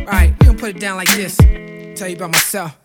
Alright, 0.00 0.34
we 0.38 0.46
gonna 0.46 0.58
put 0.58 0.70
it 0.70 0.80
down 0.80 0.96
like 0.96 1.10
this. 1.12 1.36
Tell 1.98 2.08
you 2.08 2.16
about 2.16 2.32
myself. 2.32 2.76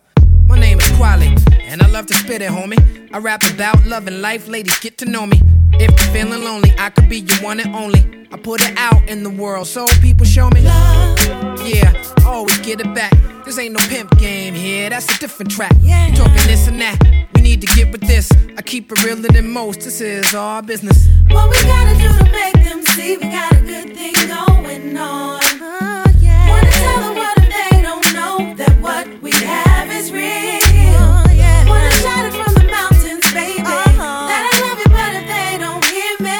My 0.48 0.58
name 0.58 0.78
is 0.78 0.88
Quali, 0.96 1.34
and 1.60 1.82
I 1.82 1.88
love 1.88 2.06
to 2.06 2.14
spit 2.14 2.42
it, 2.42 2.50
homie. 2.50 3.08
I 3.12 3.18
rap 3.18 3.42
about 3.52 3.84
love 3.86 4.06
and 4.06 4.22
life, 4.22 4.48
ladies, 4.48 4.78
get 4.78 4.98
to 4.98 5.04
know 5.04 5.26
me. 5.26 5.40
If 5.74 5.90
you're 5.90 6.12
feeling 6.12 6.44
lonely, 6.44 6.72
I 6.78 6.90
could 6.90 7.08
be 7.08 7.20
your 7.20 7.38
one 7.38 7.60
and 7.60 7.74
only. 7.74 8.26
I 8.32 8.36
put 8.36 8.60
it 8.62 8.76
out 8.76 9.08
in 9.08 9.22
the 9.22 9.30
world 9.30 9.66
so 9.66 9.86
people 10.00 10.26
show 10.26 10.50
me 10.50 10.62
love. 10.62 11.18
Yeah, 11.64 11.92
always 12.24 12.58
get 12.58 12.80
it 12.80 12.94
back. 12.94 13.12
This 13.44 13.58
ain't 13.58 13.74
no 13.74 13.80
pimp 13.88 14.16
game 14.18 14.54
here, 14.54 14.90
that's 14.90 15.14
a 15.14 15.18
different 15.18 15.50
track. 15.50 15.72
Yeah. 15.80 16.12
Talking 16.14 16.46
this 16.46 16.66
and 16.68 16.80
that, 16.80 16.98
need 17.46 17.60
to 17.60 17.66
get 17.76 17.92
with 17.92 18.00
this. 18.00 18.28
I 18.58 18.62
keep 18.62 18.90
it 18.90 19.04
realer 19.04 19.28
than 19.36 19.48
most, 19.50 19.80
this 19.82 20.00
is 20.00 20.34
our 20.34 20.62
business. 20.62 21.06
What 21.30 21.48
we 21.50 21.56
gotta 21.62 21.94
do 22.04 22.08
to 22.20 22.26
make 22.40 22.58
them 22.66 22.82
see 22.94 23.16
we 23.18 23.26
got 23.38 23.52
a 23.52 23.60
good 23.72 23.88
thing 23.96 24.14
going 24.34 24.96
on? 24.96 25.40
Oh, 25.60 26.04
Wanna 26.50 26.70
tell 26.82 26.98
the 27.06 27.12
world 27.20 27.38
if 27.44 27.48
they 27.56 27.82
don't 27.88 28.06
know 28.18 28.34
that 28.60 28.74
what 28.86 29.06
we 29.22 29.30
have 29.54 29.88
is 29.98 30.10
real. 30.10 31.04
Oh, 31.04 31.70
Wanna 31.70 31.92
shout 32.02 32.24
it 32.28 32.34
from 32.40 32.52
the 32.60 32.66
mountains, 32.78 33.26
baby. 33.32 33.62
Uh-huh. 33.62 34.26
That 34.30 34.42
I 34.50 34.54
love 34.64 34.78
you, 34.82 34.90
but 34.98 35.12
if 35.20 35.24
they 35.34 35.50
don't 35.64 35.84
hear 35.94 36.14
me, 36.26 36.38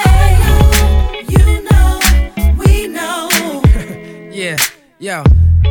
you 1.33 1.45
know, 1.69 1.89
we 2.61 2.71
know. 2.97 3.19
Yeah, 4.41 4.57
yo. 4.99 5.23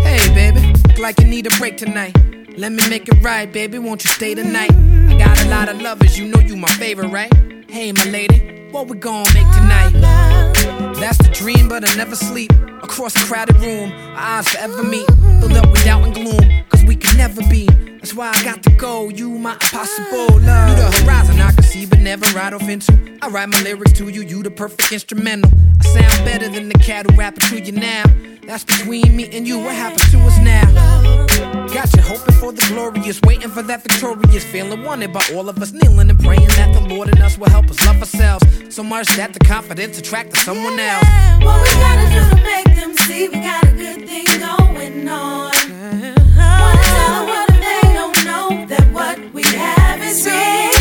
Hey, 0.07 0.19
baby, 0.41 0.61
look 0.89 0.99
like 0.99 1.21
you 1.21 1.27
need 1.27 1.47
a 1.47 1.55
break 1.59 1.77
tonight. 1.77 2.15
Let 2.57 2.73
me 2.73 2.83
make 2.89 3.07
it 3.09 3.23
right, 3.23 3.53
baby. 3.53 3.79
Won't 3.79 4.03
you 4.03 4.11
stay 4.11 4.35
tonight? 4.35 4.96
Got 5.27 5.45
a 5.45 5.49
lot 5.49 5.69
of 5.69 5.83
lovers, 5.83 6.17
you 6.17 6.29
know 6.29 6.39
you 6.39 6.55
my 6.55 6.69
favorite, 6.69 7.09
right? 7.09 7.33
Hey, 7.69 7.91
my 7.91 8.05
lady, 8.05 8.69
what 8.71 8.87
we 8.87 8.97
gon' 8.97 9.25
make 9.35 9.51
tonight? 9.55 10.56
That's 11.01 11.19
the 11.19 11.31
dream, 11.33 11.69
but 11.69 11.89
I 11.89 11.95
never 11.97 12.17
sleep. 12.17 12.53
Across 12.83 13.17
a 13.17 13.27
crowded 13.27 13.57
room, 13.57 13.93
our 13.93 14.39
eyes 14.39 14.49
forever 14.49 14.83
meet. 14.83 15.07
Filled 15.41 15.53
up 15.53 15.71
with 15.71 15.85
doubt 15.85 16.05
and 16.05 16.15
gloom, 16.15 16.65
cause 16.69 16.85
we 16.85 16.97
can 16.97 17.17
never 17.17 17.43
be. 17.49 17.67
That's 17.67 18.15
why 18.15 18.31
I 18.35 18.45
got 18.45 18.63
to 18.63 18.71
go. 18.71 19.09
You 19.09 19.31
my 19.31 19.55
impossible 19.55 20.39
love. 20.41 20.71
You 20.71 20.77
the 20.77 21.03
horizon 21.05 21.41
I 21.41 21.53
can 21.53 21.65
see, 21.65 21.87
but 21.87 21.99
never 21.99 22.25
ride 22.37 22.55
off 22.55 22.69
into. 22.69 23.19
I 23.23 23.29
write 23.29 23.49
my 23.49 23.61
lyrics 23.63 23.93
to 23.95 24.09
you, 24.09 24.23
you 24.23 24.43
the 24.43 24.51
perfect 24.51 24.93
instrumental. 24.93 25.51
I 25.81 25.85
sound 25.89 26.25
better 26.25 26.49
than 26.49 26.69
the 26.69 26.79
cat 26.79 27.11
who 27.11 27.17
rapping 27.17 27.49
to 27.49 27.61
you 27.61 27.73
now. 27.73 28.05
That's 28.47 28.63
between 28.63 29.17
me 29.17 29.29
and 29.37 29.47
you. 29.47 29.59
What 29.59 29.75
happens 29.75 30.09
to 30.13 30.19
us 30.21 30.39
now? 30.39 31.27
Got 31.75 31.93
you 31.97 32.03
hoping 32.03 32.35
for 32.37 32.53
the 32.53 32.65
glorious, 32.69 33.21
waiting 33.23 33.51
for 33.51 33.63
that 33.63 33.83
victorious, 33.83 34.45
feeling 34.45 34.85
wanted 34.85 35.13
by 35.13 35.25
all 35.35 35.49
of 35.49 35.61
us, 35.61 35.73
kneeling 35.73 36.09
and 36.09 36.21
praying 36.21 36.47
that 36.57 36.73
the 36.73 36.95
Lord 36.95 37.09
and 37.09 37.21
us 37.21 37.37
will 37.37 37.51
help 37.51 37.69
us 37.69 37.85
love 37.85 37.97
ourselves 37.97 38.45
so 38.77 38.85
much 38.85 39.09
that 39.17 39.33
the 39.33 39.41
confidence 39.41 39.99
attract 39.99 40.35
to 40.35 40.51
someone 40.57 40.79
else. 40.79 41.05
What 41.45 41.63
we 41.63 41.71
gotta 41.81 42.07
do 42.15 42.37
to 42.37 42.43
make 42.43 42.77
them 42.77 42.95
see 42.95 43.29
we 43.29 43.41
got 43.41 43.65
a 43.65 43.73
good 43.73 44.09
thing 44.09 44.25
going 44.41 45.09
on? 45.09 45.51
Uh-huh. 45.53 46.15
Wanna 46.63 46.83
tell 46.83 47.13
the 47.19 47.31
world 47.31 47.51
if 47.51 47.61
they 47.67 47.95
don't 47.95 48.25
know 48.25 48.67
that 48.67 48.93
what 48.93 49.19
we 49.35 49.43
have 49.43 50.03
is 50.03 50.25
real. 50.25 50.76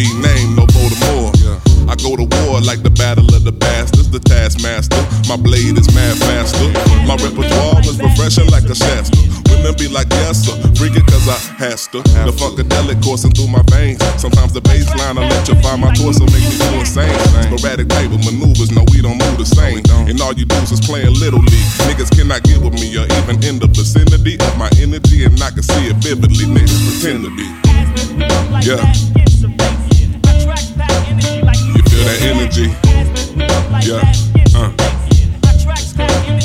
Be 0.00 0.08
named, 0.16 0.56
no 0.56 0.64
Baltimore. 0.72 1.28
I 1.84 1.94
go 2.00 2.16
to 2.16 2.24
war 2.24 2.56
like 2.64 2.80
the 2.80 2.88
battle 2.88 3.28
of 3.36 3.44
the 3.44 3.52
bastards, 3.52 4.08
the 4.08 4.20
taskmaster. 4.20 4.96
My 5.28 5.36
blade 5.36 5.76
is 5.76 5.92
mad 5.92 6.16
faster. 6.24 6.72
My 7.04 7.20
repertoire 7.20 7.84
is 7.84 8.00
refreshing 8.00 8.48
like 8.48 8.64
a 8.64 8.74
Shasta. 8.74 9.20
Women 9.52 9.76
be 9.76 9.92
like, 9.92 10.08
yes, 10.24 10.48
sir, 10.48 10.56
freak 10.78 10.96
it 10.96 11.04
cause 11.04 11.28
I 11.28 11.36
has 11.60 11.84
to. 11.92 12.00
The 12.00 12.32
funkadelic 12.32 13.02
coursing 13.04 13.36
through 13.36 13.52
my 13.52 13.60
veins. 13.68 14.00
Sometimes 14.16 14.56
the 14.56 14.64
bass 14.64 14.88
line 14.96 15.20
electrify 15.20 15.76
my 15.76 15.92
torso, 15.92 16.24
make 16.32 16.48
me 16.48 16.56
do 16.56 16.80
insane. 16.80 17.12
Sporadic 17.52 17.92
type 17.92 18.08
of 18.08 18.24
maneuvers, 18.24 18.72
no, 18.72 18.88
we 18.94 19.04
don't 19.04 19.20
move 19.20 19.36
the 19.36 19.44
same. 19.44 19.84
And 20.08 20.16
all 20.22 20.32
you 20.32 20.46
do 20.48 20.56
is 20.64 20.80
playing 20.80 21.12
little 21.20 21.44
league. 21.44 21.70
Niggas 21.90 22.08
cannot 22.16 22.40
get 22.48 22.62
with 22.62 22.78
me 22.80 22.88
or 22.96 23.04
even 23.20 23.36
in 23.44 23.60
the 23.60 23.68
vicinity 23.68 24.40
of 24.40 24.56
my 24.56 24.70
energy, 24.80 25.28
and 25.28 25.36
I 25.42 25.50
can 25.50 25.66
see 25.66 25.92
it 25.92 25.98
vividly. 26.00 26.48
Niggas 26.48 26.80
pretend 26.88 27.28
to 27.28 27.30
be. 27.36 27.44
Yeah. 28.64 28.80
Feel 32.00 32.08
that 32.08 32.22
energy? 32.22 32.68
Yeah. 33.84 34.00
Uh. 34.56 34.72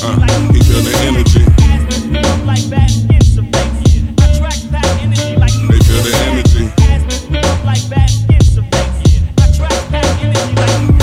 Uh. 0.03 0.19
You 0.51 0.61
feel 0.63 0.83
the 0.83 0.91
energy? 1.07 1.43
They 5.69 5.79
feel 5.79 6.03
the 6.03 6.11
energy. 6.27 6.65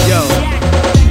Yo, 0.06 0.20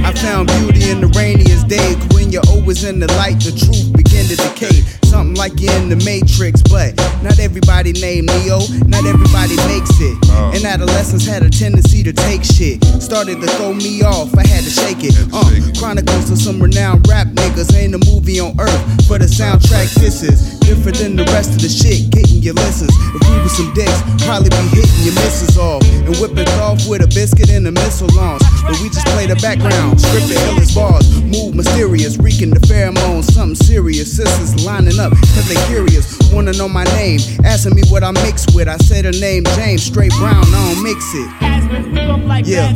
I 0.06 0.14
found 0.14 0.48
beauty 0.50 0.92
in 0.92 1.02
the 1.02 1.08
rainiest 1.18 1.68
day. 1.68 1.96
When 2.14 2.30
you're 2.32 2.48
always 2.48 2.84
in 2.84 3.00
the 3.00 3.08
light, 3.14 3.40
the 3.40 3.52
truth 3.58 3.92
begin 3.92 4.28
to 4.28 4.36
decay. 4.36 5.01
Something 5.12 5.36
like 5.36 5.60
you're 5.60 5.74
in 5.74 5.90
the 5.90 5.98
Matrix, 6.08 6.62
but 6.64 6.96
not 7.22 7.38
everybody 7.38 7.92
named 7.92 8.32
Neo. 8.32 8.64
Not 8.88 9.04
everybody 9.04 9.58
makes 9.68 9.92
it. 10.00 10.16
And 10.56 10.64
adolescents 10.64 11.26
had 11.26 11.44
a 11.44 11.50
tendency 11.50 12.02
to 12.04 12.14
take 12.14 12.46
shit. 12.46 12.82
Started 13.04 13.42
to 13.42 13.48
throw 13.60 13.74
me 13.74 14.04
off, 14.04 14.34
I 14.38 14.48
had 14.48 14.64
to 14.64 14.70
shake 14.70 15.04
it. 15.04 15.12
Uh, 15.34 15.52
Chronicles 15.78 16.32
of 16.32 16.38
some 16.38 16.64
renowned 16.64 17.06
rap 17.10 17.28
niggas. 17.28 17.76
Ain't 17.76 17.94
a 17.94 18.00
movie 18.10 18.40
on 18.40 18.58
earth, 18.58 19.10
but 19.10 19.22
a 19.22 19.26
soundtrack 19.26 19.94
this 19.96 20.24
is 20.24 20.61
different 20.72 20.98
than 21.04 21.16
the 21.20 21.28
rest 21.36 21.52
of 21.52 21.60
the 21.60 21.68
shit. 21.68 22.08
Getting 22.16 22.40
your 22.40 22.56
listens. 22.56 22.96
If 23.12 23.20
we 23.28 23.36
were 23.44 23.52
some 23.52 23.74
dicks, 23.76 24.00
probably 24.24 24.48
be 24.56 24.80
hitting 24.80 25.04
your 25.04 25.16
misses 25.20 25.58
off 25.60 25.84
and 26.08 26.16
whipping 26.16 26.48
off 26.64 26.88
with 26.88 27.04
a 27.04 27.10
biscuit 27.12 27.52
and 27.52 27.68
a 27.68 27.72
missile 27.76 28.08
launch. 28.16 28.40
But 28.64 28.80
we 28.80 28.88
just 28.88 29.06
play 29.12 29.28
the 29.28 29.36
background, 29.44 30.00
script 30.00 30.32
the 30.32 30.40
illest 30.48 30.72
bars, 30.72 31.04
move 31.28 31.56
mysterious, 31.56 32.16
reeking 32.18 32.52
the 32.56 32.64
pheromones, 32.64 33.28
something 33.36 33.60
serious. 33.60 34.16
Sisters 34.16 34.64
lining 34.64 34.98
up 35.00 35.12
cause 35.12 35.48
they 35.52 35.60
curious, 35.68 36.16
wanna 36.32 36.54
know 36.54 36.70
my 36.70 36.86
name, 36.96 37.20
asking 37.44 37.76
me 37.76 37.84
what 37.92 38.04
I 38.04 38.12
mix 38.24 38.48
with. 38.56 38.68
I 38.68 38.78
say 38.78 39.02
the 39.02 39.12
name 39.12 39.44
James, 39.60 39.84
straight 39.84 40.16
brown, 40.20 40.46
I 40.48 40.74
don't 40.74 40.84
mix 40.84 41.04
it. 41.14 41.28
Yeah, 42.48 42.74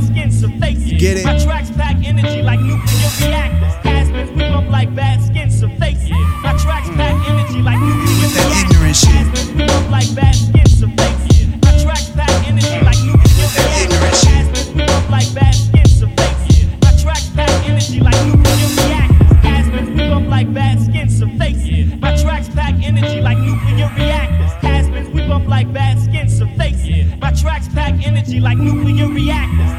get 1.00 1.18
it? 1.18 1.26
My 1.26 1.38
tracks 1.40 1.72
pack 1.72 1.98
energy 2.06 2.42
like 2.44 2.60
nuclear 2.60 3.10
reactors. 3.24 3.74
Aspens, 3.84 4.30
we 4.32 4.38
bump 4.52 4.70
like 4.70 4.94
bad 4.96 5.24
skin, 5.24 5.50
so 5.50 5.68
face 5.80 6.06
it. 6.06 6.12
My 6.44 6.56
tracks 6.58 6.90
pack 6.90 7.16
energy 7.28 7.45
like 7.64 7.80
nuclear 7.80 8.30
that 8.36 8.66
ignorant 8.66 8.96
shit. 8.96 9.10
Aspens, 9.16 9.52
we 9.56 9.66
bump 9.66 9.90
like 9.92 10.10
bad 10.16 10.36
skin, 10.36 10.68
so 10.68 10.88
face 11.00 11.26
it. 11.40 11.48
My 11.64 11.72
tracks 11.84 12.10
pack 12.12 12.30
energy 12.48 12.68
mm. 12.68 12.84
like 12.84 13.00
nuclear 13.06 13.48
reactors. 13.56 14.16
Aspens, 14.26 14.70
we 14.76 14.86
bump 14.86 15.10
like 15.10 15.30
bad 15.34 15.56
skin, 15.56 15.88
so 15.88 16.08
face 16.18 16.44
it. 16.58 16.68
My 16.84 16.92
tracks 16.98 17.30
pack 17.36 17.52
energy 17.70 18.00
like 18.00 18.20
nuclear 18.26 18.70
reactors. 18.80 19.38
Aspens, 19.46 19.90
we 19.90 20.10
bump 20.10 20.28
like 20.28 20.54
bad 20.54 20.80
skin, 20.82 21.10
so 21.10 21.28
face 21.38 21.64
it. 21.66 22.00
My 22.00 22.16
tracks 22.16 22.50
energy 22.86 23.22
like 23.22 23.38
nuclear 23.38 23.90
reactors. 23.96 24.52
Aspens, 24.64 25.10
we 25.10 25.28
bump 25.28 25.48
like 25.48 25.72
bad 25.74 26.00
skin, 26.00 26.30
so 26.30 26.46
face 26.58 26.84
it. 26.86 27.20
My 27.20 27.32
tracks 27.32 27.68
pack 27.70 28.06
energy 28.06 28.40
like 28.40 28.58
nuclear 28.58 29.08
reactors. 29.08 29.75